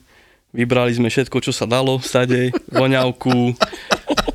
vybrali 0.51 0.94
sme 0.94 1.11
všetko, 1.11 1.38
čo 1.42 1.55
sa 1.55 1.66
dalo, 1.66 2.03
stade, 2.03 2.51
voňavku. 2.70 3.55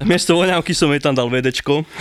Miesto 0.01 0.33
voňavky 0.33 0.73
som 0.73 0.89
jej 0.89 0.97
tam 0.97 1.13
dal 1.13 1.29
vedečko. 1.29 1.85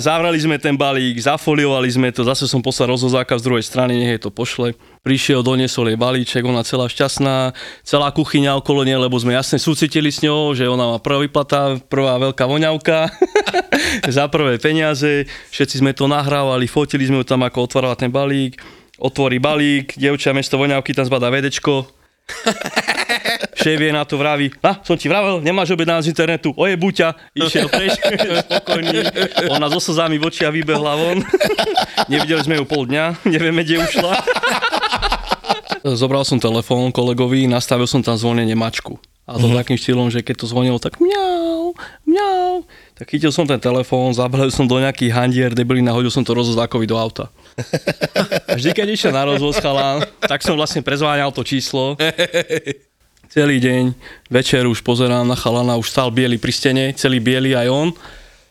Zavrali 0.00 0.40
sme 0.40 0.58
ten 0.58 0.74
balík, 0.74 1.22
zafoliovali 1.22 1.86
sme 1.86 2.10
to, 2.10 2.26
zase 2.26 2.50
som 2.50 2.64
poslal 2.64 2.96
rozhozáka 2.96 3.38
z 3.38 3.46
druhej 3.46 3.62
strany, 3.62 3.94
nech 3.94 4.16
jej 4.16 4.22
to 4.22 4.34
pošle. 4.34 4.74
Prišiel, 5.06 5.46
doniesol 5.46 5.92
jej 5.92 5.98
balíček, 6.00 6.42
ona 6.42 6.66
celá 6.66 6.90
šťastná, 6.90 7.54
celá 7.86 8.10
kuchyňa 8.10 8.58
okolo 8.58 8.82
nej, 8.82 8.98
lebo 8.98 9.14
sme 9.20 9.36
jasne 9.36 9.62
súcitili 9.62 10.10
s 10.10 10.24
ňou, 10.24 10.56
že 10.56 10.66
ona 10.66 10.96
má 10.96 10.98
prvá 10.98 11.22
vyplata, 11.22 11.78
prvá 11.86 12.18
veľká 12.18 12.44
voňavka, 12.44 12.98
za 14.16 14.24
prvé 14.28 14.58
peniaze, 14.58 15.30
všetci 15.54 15.80
sme 15.80 15.94
to 15.94 16.10
nahrávali, 16.10 16.66
fotili 16.66 17.06
sme 17.06 17.22
ju 17.22 17.26
tam, 17.28 17.46
ako 17.46 17.70
otvárala 17.70 17.96
ten 17.96 18.10
balík, 18.10 18.58
otvorí 18.98 19.38
balík, 19.38 19.96
dievča 19.96 20.34
mesto 20.34 20.58
voňavky 20.58 20.92
tam 20.92 21.06
zbadá 21.06 21.30
vedečko, 21.32 21.86
šéf 23.60 23.80
je 23.80 23.92
na 23.92 24.08
to 24.08 24.16
vraví, 24.16 24.48
a 24.64 24.80
som 24.80 24.96
ti 24.96 25.12
vravel, 25.12 25.44
nemáš 25.44 25.76
objednať 25.76 26.08
z 26.08 26.10
internetu, 26.10 26.56
oje 26.56 26.74
buťa, 26.80 27.36
išiel 27.36 27.68
preč, 27.68 27.92
spokojný, 28.48 28.98
ona 29.52 29.68
so 29.68 29.78
slzami 29.78 30.16
v 30.16 30.24
očiach 30.26 30.52
vybehla 30.52 30.94
von, 30.96 31.20
nevideli 32.08 32.40
sme 32.40 32.58
ju 32.58 32.64
pol 32.64 32.88
dňa, 32.88 33.28
nevieme, 33.28 33.60
kde 33.62 33.84
ušla. 33.84 34.12
Zobral 35.80 36.24
som 36.28 36.36
telefón 36.36 36.92
kolegovi, 36.92 37.48
nastavil 37.48 37.88
som 37.88 38.04
tam 38.04 38.16
zvonenie 38.16 38.52
mačku. 38.52 39.00
A 39.30 39.38
to 39.38 39.46
mm-hmm. 39.46 39.62
takým 39.62 39.78
štýlom, 39.78 40.08
že 40.10 40.26
keď 40.26 40.42
to 40.42 40.50
zvonilo, 40.50 40.82
tak 40.82 40.98
mňau, 40.98 41.70
mňau. 42.02 42.66
Tak 42.98 43.14
chytil 43.14 43.30
som 43.30 43.46
ten 43.46 43.62
telefón, 43.62 44.10
zabalil 44.10 44.50
som 44.50 44.66
do 44.66 44.82
nejakých 44.82 45.14
handier, 45.14 45.50
debilín 45.54 45.86
a 45.86 45.94
hodil 45.94 46.10
som 46.10 46.26
to 46.26 46.34
rozhozákovi 46.34 46.82
do 46.90 46.98
auta. 46.98 47.30
A 48.50 48.58
vždy, 48.58 48.74
keď 48.74 48.86
išiel 48.90 49.14
na 49.14 49.22
rozvoz 49.30 49.62
chalán, 49.62 50.02
tak 50.18 50.42
som 50.42 50.58
vlastne 50.58 50.82
prezváňal 50.82 51.30
to 51.30 51.46
číslo. 51.46 51.94
Celý 53.30 53.62
deň, 53.62 53.94
večer 54.26 54.66
už 54.66 54.82
pozerám 54.82 55.22
na 55.22 55.38
chalana, 55.38 55.78
už 55.78 55.86
stál 55.86 56.10
biely 56.10 56.34
pri 56.34 56.50
stene, 56.50 56.90
celý 56.98 57.22
biely 57.22 57.54
aj 57.54 57.70
on. 57.70 57.88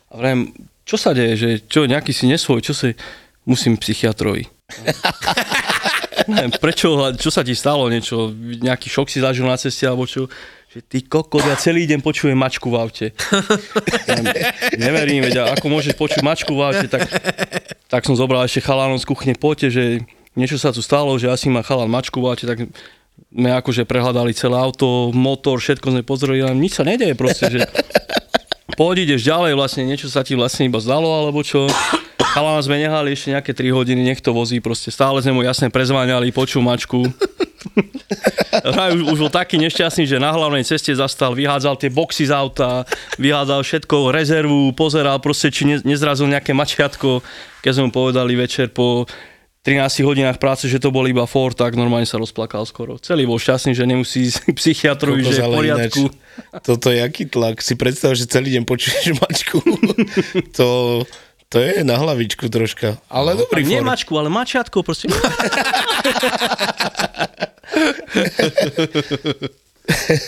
A 0.07 0.13
vrem, 0.15 0.55
čo 0.87 0.95
sa 0.95 1.11
deje, 1.11 1.35
že 1.35 1.49
čo, 1.67 1.83
nejaký 1.83 2.15
si 2.15 2.31
nesvoj, 2.31 2.63
čo 2.63 2.71
si, 2.71 2.95
musím 3.43 3.75
psychiatrovi. 3.75 4.47
Neviem, 6.31 6.55
prečo, 6.63 6.95
čo 7.19 7.27
sa 7.27 7.43
ti 7.43 7.59
stalo, 7.59 7.91
niečo, 7.91 8.31
nejaký 8.39 8.87
šok 8.87 9.11
si 9.11 9.19
zažil 9.19 9.43
na 9.43 9.59
ceste, 9.59 9.83
alebo 9.83 10.07
čo, 10.07 10.31
že 10.71 10.79
ty 10.79 11.03
kokot, 11.03 11.43
ja 11.43 11.59
celý 11.59 11.83
deň 11.83 11.99
počujem 11.99 12.39
mačku 12.39 12.71
v 12.71 12.79
aute. 12.79 13.07
Neverím, 14.79 15.27
veď, 15.27 15.59
ako 15.59 15.75
môžeš 15.75 15.99
počuť 15.99 16.23
mačku 16.23 16.55
v 16.55 16.71
aute, 16.71 16.87
tak, 16.87 17.03
tak 17.91 18.07
som 18.07 18.15
zobral 18.15 18.47
ešte 18.47 18.63
chalánom 18.63 18.95
z 18.95 19.03
kuchne, 19.11 19.35
poďte, 19.35 19.75
že 19.75 19.83
niečo 20.39 20.55
sa 20.55 20.71
tu 20.71 20.79
stalo, 20.79 21.11
že 21.19 21.27
asi 21.27 21.51
má 21.51 21.67
chalán 21.67 21.91
mačku 21.91 22.23
v 22.23 22.31
aute, 22.31 22.47
tak 22.47 22.63
sme 23.29 23.49
akože 23.53 23.85
prehľadali 23.85 24.33
celé 24.33 24.57
auto, 24.57 25.13
motor, 25.13 25.61
všetko 25.61 25.93
sme 25.93 26.01
pozreli, 26.01 26.41
ale 26.41 26.57
nič 26.57 26.81
sa 26.81 26.83
nedeje 26.83 27.13
proste, 27.13 27.45
že 27.49 27.61
poď 28.79 29.05
ideš 29.05 29.21
ďalej, 29.29 29.53
vlastne 29.53 29.85
niečo 29.85 30.09
sa 30.09 30.25
ti 30.25 30.33
vlastne 30.33 30.65
iba 30.65 30.81
zdalo, 30.81 31.05
alebo 31.05 31.45
čo. 31.45 31.69
Chalana 32.19 32.61
sme 32.61 32.77
nehali 32.77 33.13
ešte 33.13 33.33
nejaké 33.33 33.51
3 33.57 33.73
hodiny, 33.73 34.01
nech 34.05 34.21
to 34.21 34.33
vozí, 34.33 34.61
proste 34.61 34.93
stále 34.93 35.21
sme 35.21 35.33
mu 35.33 35.41
jasne 35.45 35.69
prezváňali, 35.69 36.33
počul 36.33 36.65
mačku. 36.65 37.05
už, 38.97 39.01
už 39.13 39.17
bol 39.17 39.31
taký 39.33 39.57
nešťastný, 39.61 40.09
že 40.09 40.21
na 40.21 40.33
hlavnej 40.33 40.65
ceste 40.65 40.93
zastal, 40.93 41.33
vyhádzal 41.37 41.77
tie 41.77 41.89
boxy 41.89 42.29
z 42.29 42.33
auta, 42.33 42.85
vyhádzal 43.21 43.61
všetko, 43.61 44.13
rezervu, 44.13 44.73
pozeral 44.73 45.21
proste, 45.21 45.53
či 45.53 45.69
ne, 45.69 45.77
nezrazil 45.85 46.29
nejaké 46.29 46.53
mačiatko. 46.53 47.21
Keď 47.61 47.71
sme 47.75 47.83
mu 47.89 47.91
povedali 47.93 48.33
večer 48.37 48.71
po 48.73 49.09
13 49.69 50.01
hodinách 50.01 50.41
práce, 50.41 50.65
že 50.65 50.81
to 50.81 50.89
bol 50.89 51.05
iba 51.05 51.29
Ford, 51.29 51.53
tak 51.53 51.77
normálne 51.77 52.09
sa 52.09 52.17
rozplakal 52.17 52.65
skoro. 52.65 52.97
Celý 52.97 53.29
bol 53.29 53.37
šťastný, 53.37 53.77
že 53.77 53.85
nemusí 53.85 54.25
ísť 54.25 54.49
psychiatrovi, 54.57 55.21
že 55.21 55.37
je 55.37 55.45
v 55.45 55.53
poriadku. 55.53 56.09
Ináč, 56.09 56.65
toto 56.65 56.89
je 56.89 56.97
aký 57.05 57.29
tlak. 57.29 57.61
Si 57.61 57.77
predstav, 57.77 58.17
že 58.17 58.25
celý 58.25 58.57
deň 58.57 58.65
počuješ 58.65 59.13
mačku. 59.21 59.61
to, 60.57 60.67
to 61.53 61.61
je 61.61 61.85
na 61.85 62.01
hlavičku 62.01 62.49
troška. 62.49 62.97
Ale 63.13 63.37
no, 63.37 63.45
dobrý 63.45 63.61
Nie 63.61 63.85
mačku, 63.85 64.17
ale 64.17 64.33
mačiatko 64.33 64.81
proste. 64.81 65.05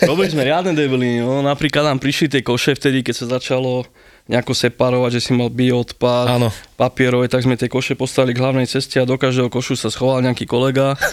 Robili 0.06 0.30
sme 0.30 0.46
riadne 0.46 0.78
debily, 0.78 1.18
no. 1.18 1.42
Napríklad 1.42 1.90
nám 1.90 1.98
prišli 1.98 2.30
tie 2.30 2.46
koše 2.46 2.78
vtedy, 2.78 3.02
keď 3.02 3.26
sa 3.26 3.42
začalo 3.42 3.90
nejako 4.32 4.56
separovať, 4.56 5.20
že 5.20 5.28
si 5.28 5.32
mal 5.36 5.52
bioodpad, 5.52 6.40
Áno. 6.40 6.48
papierové, 6.80 7.28
tak 7.28 7.44
sme 7.44 7.60
tie 7.60 7.68
koše 7.68 8.00
postavili 8.00 8.32
k 8.32 8.40
hlavnej 8.40 8.64
ceste 8.64 8.96
a 8.96 9.04
do 9.04 9.20
každého 9.20 9.52
košu 9.52 9.76
sa 9.76 9.92
schoval 9.92 10.24
nejaký 10.24 10.48
kolega. 10.48 10.96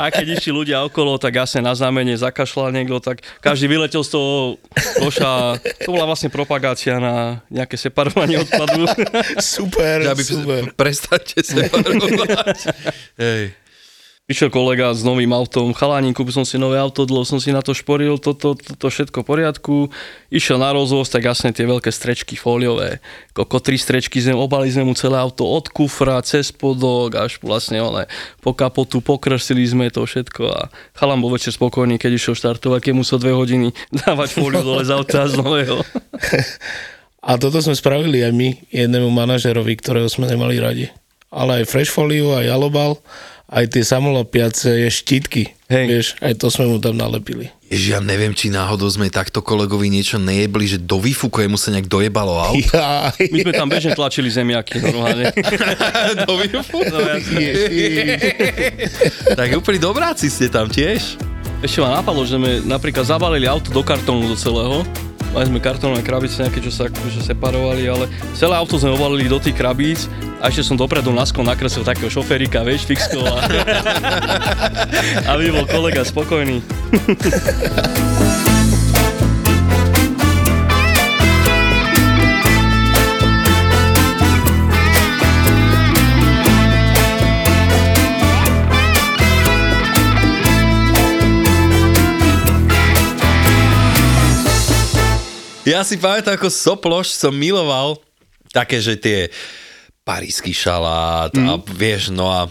a 0.00 0.08
keď 0.08 0.40
išli 0.40 0.48
ľudia 0.48 0.80
okolo, 0.88 1.20
tak 1.20 1.36
jasne 1.36 1.60
na 1.60 1.76
znamenie 1.76 2.16
zakašľal 2.16 2.72
niekto, 2.72 3.04
tak 3.04 3.20
každý 3.44 3.68
vyletel 3.68 4.00
z 4.00 4.16
toho 4.16 4.56
koša. 4.96 5.60
To 5.84 5.92
bola 5.92 6.08
vlastne 6.08 6.32
propagácia 6.32 6.96
na 6.96 7.44
nejaké 7.52 7.76
separovanie 7.76 8.40
odpadu. 8.40 8.88
super, 9.44 10.08
Že 10.08 10.08
aby 10.08 10.22
super. 10.24 10.62
Prestáte 10.72 11.44
separovať. 11.44 12.64
Hej. 13.20 13.67
Išiel 14.28 14.52
kolega 14.52 14.92
s 14.92 15.00
novým 15.08 15.32
autom, 15.32 15.72
chalani, 15.72 16.12
kúpil 16.12 16.36
som 16.36 16.44
si 16.44 16.60
nové 16.60 16.76
auto, 16.76 17.08
dlho 17.08 17.24
som 17.24 17.40
si 17.40 17.48
na 17.48 17.64
to 17.64 17.72
šporil, 17.72 18.20
toto, 18.20 18.52
toto 18.60 18.92
všetko 18.92 19.24
v 19.24 19.28
poriadku. 19.32 19.74
Išiel 20.28 20.60
na 20.60 20.68
rozvoz, 20.68 21.08
tak 21.08 21.24
jasne 21.24 21.48
tie 21.48 21.64
veľké 21.64 21.88
strečky 21.88 22.36
fóliové. 22.36 23.00
Koko 23.32 23.56
tri 23.56 23.80
strečky, 23.80 24.20
sme, 24.20 24.36
obali 24.36 24.68
sme 24.68 24.84
mu 24.84 24.92
celé 24.92 25.16
auto 25.16 25.48
od 25.48 25.72
kufra, 25.72 26.20
cez 26.20 26.52
podok, 26.52 27.16
až 27.16 27.40
vlastne 27.40 27.80
one, 27.80 28.04
po 28.44 28.52
kapotu, 28.52 29.00
pokrsili 29.00 29.64
sme 29.64 29.88
to 29.88 30.04
všetko 30.04 30.44
a 30.44 30.68
chalan 30.92 31.24
bol 31.24 31.32
večer 31.32 31.56
spokojný, 31.56 31.96
keď 31.96 32.20
išiel 32.20 32.36
štartovať, 32.36 32.84
keď 32.84 32.94
musel 33.00 33.16
dve 33.16 33.32
hodiny 33.32 33.72
dávať 34.04 34.36
fóliu 34.36 34.60
dole 34.60 34.84
z 34.84 34.92
auta 34.92 35.24
z 35.24 35.40
nového. 35.40 35.80
A 37.24 37.40
toto 37.40 37.64
sme 37.64 37.72
spravili 37.72 38.20
aj 38.28 38.36
my 38.36 38.60
jednému 38.76 39.08
manažerovi, 39.08 39.72
ktorého 39.80 40.12
sme 40.12 40.28
nemali 40.28 40.60
radi. 40.60 40.92
Ale 41.32 41.64
aj 41.64 41.68
Fresh 41.72 41.92
Folio, 41.96 42.36
aj 42.36 42.48
Alobal, 42.48 43.00
aj 43.48 43.64
tie 43.72 43.84
samolopiace 43.84 44.92
štítky. 44.92 45.56
Hej. 45.68 45.86
Vieš, 45.88 46.06
aj 46.24 46.32
to 46.40 46.48
sme 46.48 46.64
mu 46.68 46.76
tam 46.80 46.96
nalepili. 46.96 47.52
Ježi, 47.68 47.92
ja 47.92 48.00
neviem, 48.00 48.32
či 48.32 48.48
náhodou 48.48 48.88
sme 48.88 49.12
takto 49.12 49.44
kolegovi 49.44 49.92
niečo 49.92 50.16
nejebli, 50.16 50.64
že 50.64 50.80
do 50.80 50.96
výfuku 50.96 51.44
jemu 51.44 51.60
sa 51.60 51.68
nejak 51.68 51.88
dojebalo 51.88 52.40
aut. 52.40 52.64
Ja, 52.78 53.12
My 53.12 53.38
sme 53.44 53.52
tam 53.52 53.68
bežne 53.68 53.92
tlačili 53.92 54.32
zemiaky 54.32 54.80
normálne. 54.80 55.28
do 56.28 56.34
výfuku? 56.40 56.80
No, 56.88 56.98
tak 59.40 59.48
úplne 59.52 59.80
dobráci 59.80 60.32
ste 60.32 60.48
tam 60.48 60.72
tiež. 60.72 61.20
Ešte 61.60 61.84
ma 61.84 62.00
napadlo, 62.00 62.24
že 62.24 62.40
sme 62.40 62.64
napríklad 62.64 63.04
zabalili 63.04 63.44
auto 63.44 63.68
do 63.68 63.84
kartónu 63.84 64.32
do 64.32 64.36
celého. 64.40 64.88
Mali 65.38 65.54
sme 65.54 65.62
kartónové 65.62 66.02
krabice 66.02 66.42
nejaké, 66.42 66.58
čo 66.58 66.74
sa 66.74 66.90
akože 66.90 67.22
separovali, 67.22 67.86
ale 67.86 68.10
celé 68.34 68.58
auto 68.58 68.74
sme 68.74 68.90
obalili 68.90 69.30
do 69.30 69.38
tých 69.38 69.54
krabíc 69.54 70.10
a 70.42 70.50
ešte 70.50 70.66
som 70.66 70.74
dopredu 70.74 71.14
laskol 71.14 71.46
nakreslil 71.46 71.86
takého 71.86 72.10
šoférika, 72.10 72.66
vieš, 72.66 72.90
fixko 72.90 73.22
a... 73.22 73.38
aby 75.30 75.54
bol 75.54 75.62
kolega 75.70 76.02
spokojný. 76.02 76.58
Ja 95.68 95.84
si 95.84 96.00
pamätám, 96.00 96.40
ako 96.40 96.48
soploš 96.48 97.12
som 97.12 97.36
miloval 97.36 98.00
také, 98.56 98.80
že 98.80 98.96
tie 98.96 99.28
parísky 100.00 100.56
šalát 100.56 101.28
a 101.36 101.60
vieš, 101.60 102.08
no 102.08 102.32
a 102.32 102.48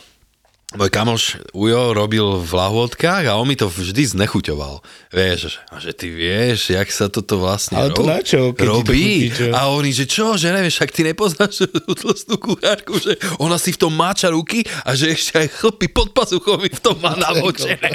môj 0.67 0.91
kamoš 0.91 1.39
Ujo 1.55 1.95
robil 1.95 2.27
v 2.37 2.51
lahôdkach 2.51 3.23
a 3.23 3.39
on 3.39 3.47
mi 3.47 3.55
to 3.55 3.65
vždy 3.65 4.03
znechuťoval. 4.09 4.83
Vieš, 5.09 5.39
že, 5.47 5.59
a 5.71 5.79
že 5.79 5.95
ty 5.95 6.11
vieš, 6.11 6.75
jak 6.75 6.91
sa 6.91 7.07
toto 7.07 7.39
vlastne 7.39 7.79
Ale 7.79 7.95
to 7.95 8.03
rob- 8.03 8.11
na 8.11 8.19
čo, 8.19 8.51
keď 8.51 8.51
ti 8.51 8.59
to 8.59 8.67
robí. 8.67 8.99
chutí, 8.99 9.27
čo? 9.31 9.45
A 9.55 9.71
on 9.71 9.87
že 9.87 10.03
čo, 10.03 10.35
že 10.35 10.51
nevieš, 10.51 10.83
ak 10.83 10.91
ty 10.91 11.01
nepoznáš 11.01 11.63
tú 11.71 11.95
tlstú 11.95 12.35
kuchárku, 12.35 12.99
že 12.99 13.15
ona 13.39 13.55
si 13.55 13.71
v 13.71 13.79
tom 13.79 13.95
máča 13.95 14.27
ruky 14.27 14.67
a 14.83 14.91
že 14.91 15.15
ešte 15.15 15.39
aj 15.39 15.55
chlpy 15.55 15.87
pod 15.87 16.11
pazuchou 16.11 16.59
mi 16.59 16.67
v 16.67 16.81
tom 16.83 16.99
má 16.99 17.15
namočené. 17.25 17.87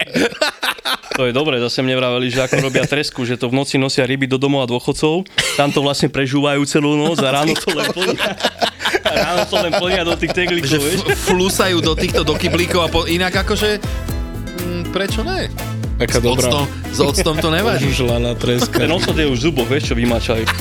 To 1.12 1.28
je 1.28 1.32
dobré, 1.36 1.60
zase 1.60 1.84
mne 1.84 2.00
vraveli, 2.00 2.32
že 2.32 2.40
ako 2.40 2.72
robia 2.72 2.88
tresku, 2.88 3.20
že 3.22 3.36
to 3.36 3.52
v 3.52 3.54
noci 3.54 3.76
nosia 3.76 4.08
ryby 4.08 4.24
do 4.24 4.40
domova 4.40 4.64
dôchodcov, 4.64 5.28
tam 5.60 5.68
to 5.68 5.84
vlastne 5.84 6.08
prežúvajú 6.08 6.64
celú 6.64 6.96
noc 6.96 7.20
a 7.20 7.28
ráno 7.28 7.52
to 7.52 7.68
len 7.68 7.92
plnia. 7.92 8.32
A 9.00 9.10
ráno 9.12 9.42
to 9.44 9.56
len 9.58 9.72
plnia 9.72 10.02
do 10.02 10.14
tých 10.14 10.30
že 10.30 10.38
teglikov, 10.38 10.80
vieš. 10.80 11.00
f- 11.02 11.18
flusajú 11.26 11.78
do 11.78 11.92
týchto 11.92 12.22
do 12.22 12.34
kyblíkov 12.34 12.80
a 12.80 12.88
po, 12.88 13.04
inak 13.04 13.34
akože 13.38 13.78
mm, 14.58 14.82
prečo 14.90 15.22
ne? 15.22 15.46
Taká 15.94 16.18
S 16.18 16.20
dobrá. 16.20 16.42
octom, 16.42 16.62
s 16.88 16.98
octom 16.98 17.34
to 17.36 17.48
nevadí. 17.48 17.86
Žužlaná 17.86 18.34
treska. 18.34 18.74
Ten 18.76 18.90
ocot 18.90 19.14
je 19.14 19.22
už 19.24 19.38
v 19.38 19.44
zuboch, 19.44 19.68
vieš, 19.68 19.84
čo 19.88 19.94
vymačajú. 19.94 20.42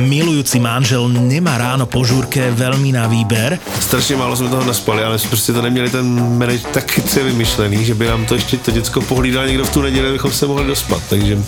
Milujúci 0.00 0.60
manžel 0.60 1.08
nemá 1.08 1.58
ráno 1.58 1.86
po 1.86 2.04
žúrke 2.04 2.50
veľmi 2.50 2.92
na 2.92 3.06
výber, 3.06 3.58
Strašně 3.80 4.16
málo 4.16 4.36
jsme 4.36 4.48
toho 4.48 4.64
naspali, 4.64 5.04
ale 5.04 5.18
prostě 5.28 5.52
to 5.52 5.62
neměli 5.62 5.90
ten 5.90 6.38
manage 6.38 6.62
tak 6.72 6.90
chytře 6.90 7.22
vymyšlený, 7.22 7.84
že 7.84 7.94
by 7.94 8.06
nám 8.06 8.26
to 8.26 8.34
ještě 8.34 8.56
to 8.56 8.70
děcko 8.70 9.00
pohlídal 9.00 9.46
někdo 9.46 9.64
v 9.64 9.72
tu 9.72 9.82
neděli, 9.82 10.08
abychom 10.08 10.32
se 10.32 10.46
mohli 10.46 10.66
dospat. 10.66 11.02
Takže 11.08 11.38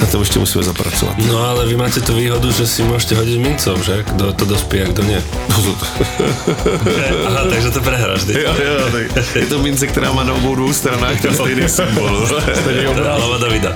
Na 0.00 0.06
to 0.06 0.18
ještě 0.20 0.38
musíme 0.38 0.64
zapracovat. 0.64 1.14
No 1.18 1.38
ale 1.44 1.66
vy 1.66 1.76
máte 1.76 2.00
tu 2.00 2.14
výhodu, 2.14 2.52
že 2.52 2.66
si 2.66 2.82
môžete 2.82 3.14
hodiť 3.14 3.38
mincov, 3.40 3.78
že? 3.82 4.02
Kto 4.04 4.32
to 4.32 4.44
dospí 4.44 4.82
a 4.82 4.86
kto 4.90 5.02
nie. 5.02 5.18
Aha, 7.28 7.42
takže 7.50 7.70
to 7.70 7.80
prehráš, 7.80 8.24
ty. 8.24 8.32
jo, 8.42 8.52
jo, 8.54 8.74
tak 9.14 9.36
je 9.36 9.46
to 9.46 9.58
mince, 9.58 9.86
která 9.86 10.12
má 10.12 10.24
na 10.24 10.32
obou 10.32 10.54
dvou 10.54 10.72
stranách 10.72 11.20
ten 11.20 11.34
stejný 11.34 11.68
symbol. 11.68 12.28
Hlava 12.94 13.38
Davida. 13.38 13.72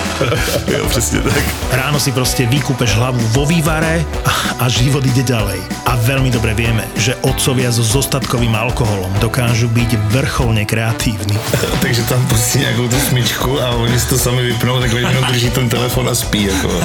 jo, 0.66 0.86
přesně 0.88 1.20
tak. 1.20 1.42
Ráno 1.72 2.00
si 2.00 2.12
proste 2.12 2.46
vykúpeš 2.46 2.94
hlavu 2.94 3.20
vo 3.32 3.46
vývare 3.46 4.04
a, 4.24 4.64
a 4.64 4.68
život 4.68 5.06
ide 5.06 5.22
ďalej. 5.22 5.60
A 5.86 5.96
veľmi 5.96 6.28
dobre 6.30 6.52
vieme, 6.54 6.84
že 6.96 7.16
otcovia 7.24 7.70
so 7.72 7.82
zostatkovým 7.82 8.52
alkoholom 8.54 9.08
dokážu 9.22 9.68
byť 9.72 9.90
vrcholne 10.12 10.64
kreatívni. 10.64 11.36
Takže 11.84 12.02
tam 12.08 12.20
pustí 12.28 12.58
nějakou 12.58 12.88
tu 12.88 12.98
smyčku 13.00 13.60
a 13.60 13.70
oni 13.70 13.96
si 14.00 14.06
to 14.08 14.18
sami 14.18 14.42
vypnou, 14.42 14.80
tak 14.80 14.92
jenom 14.92 15.24
drží 15.24 15.50
ten 15.50 15.68
telefon 15.68 16.07
a 16.08 16.14
spí. 16.14 16.44
Jako. 16.44 16.68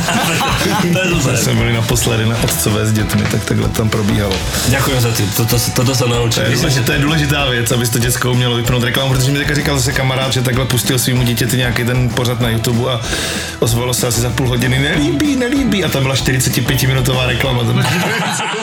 To 1.24 1.38
jsme 1.38 1.54
byli 1.54 1.74
naposledy 1.74 2.26
na 2.26 2.36
otcové 2.44 2.86
s 2.86 2.92
dětmi, 2.94 3.22
tak 3.32 3.46
takhle 3.46 3.70
tam 3.70 3.90
probíhalo. 3.90 4.36
Ďakujem 4.70 5.00
za 5.02 5.12
ty, 5.12 5.24
toto, 5.38 5.56
toto 5.76 5.96
sa 5.96 6.06
To 6.06 6.12
naučím. 6.12 6.44
je, 6.44 6.50
Myslím, 6.50 6.70
že 6.70 6.82
to 6.82 6.92
je 6.92 7.00
důležitá 7.00 7.46
věc, 7.50 7.72
aby 7.72 7.88
to 7.88 8.00
děcko 8.00 8.32
umělo 8.32 8.56
vypnout 8.56 8.84
reklamu, 8.84 9.14
protože 9.14 9.32
mi 9.32 9.38
teďka 9.40 9.56
říkal 9.56 9.78
zase 9.78 9.92
kamarád, 9.92 10.34
že 10.34 10.42
takhle 10.42 10.66
pustil 10.66 11.00
svýmu 11.00 11.24
dítěti 11.24 11.58
nějaký 11.58 11.84
ten 11.84 12.10
pořad 12.10 12.40
na 12.40 12.50
YouTube 12.50 12.92
a 12.92 13.00
ozvalo 13.60 13.94
se 13.94 14.08
asi 14.08 14.22
za 14.22 14.30
půl 14.30 14.48
hodiny, 14.48 14.80
nelíbí, 14.80 15.36
nelíbí 15.36 15.84
a 15.84 15.90
tam 15.90 16.04
byla 16.04 16.16
45 16.16 16.84
minutová 16.84 17.26
reklama. 17.26 17.64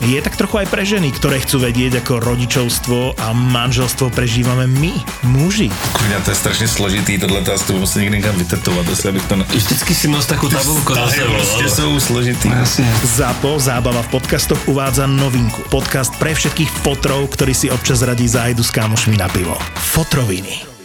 je 0.00 0.20
tak 0.20 0.36
trochu 0.36 0.60
aj 0.60 0.66
pre 0.68 0.84
ženy, 0.84 1.08
ktoré 1.12 1.40
chcú 1.40 1.64
vedieť, 1.64 2.04
ako 2.04 2.20
rodičovstvo 2.20 3.16
a 3.16 3.32
manželstvo 3.32 4.12
prežívame 4.12 4.68
my, 4.68 4.92
muži. 5.24 5.72
Kurňa, 5.72 6.20
to 6.20 6.30
je 6.30 6.36
strašně 6.36 6.68
složitý, 6.68 7.18
tohle 7.18 7.40
to 7.42 7.52
asi 7.52 7.72
musím 7.72 8.02
někdy 8.02 8.16
někam 8.16 8.36
vytetovat, 8.36 8.88
jestli 8.88 9.08
abych 9.08 9.24
to... 9.24 9.36
Ne... 9.36 9.44
vždycky 9.48 9.94
si 9.94 10.08
nos 10.08 10.26
takú 10.26 10.48
tabulku 10.48 10.94
za 10.94 11.08
sebou. 11.08 11.68
jsou 11.68 12.00
složitý. 12.00 12.50
ZAPO, 13.04 13.58
zábava 13.58 14.02
v 14.02 14.08
podcastoch, 14.08 14.68
uvádza 14.68 15.06
novinku. 15.06 15.62
Podcast 15.70 16.12
pre 16.16 16.34
všetkých 16.34 16.70
fotrov, 16.84 17.28
ktorí 17.32 17.54
si 17.54 17.70
občas 17.70 18.02
radí 18.02 18.28
zájdu 18.28 18.62
s 18.62 18.70
kámošmi 18.70 19.16
na 19.16 19.28
pivo. 19.28 19.56
Fotroviny. 19.96 20.75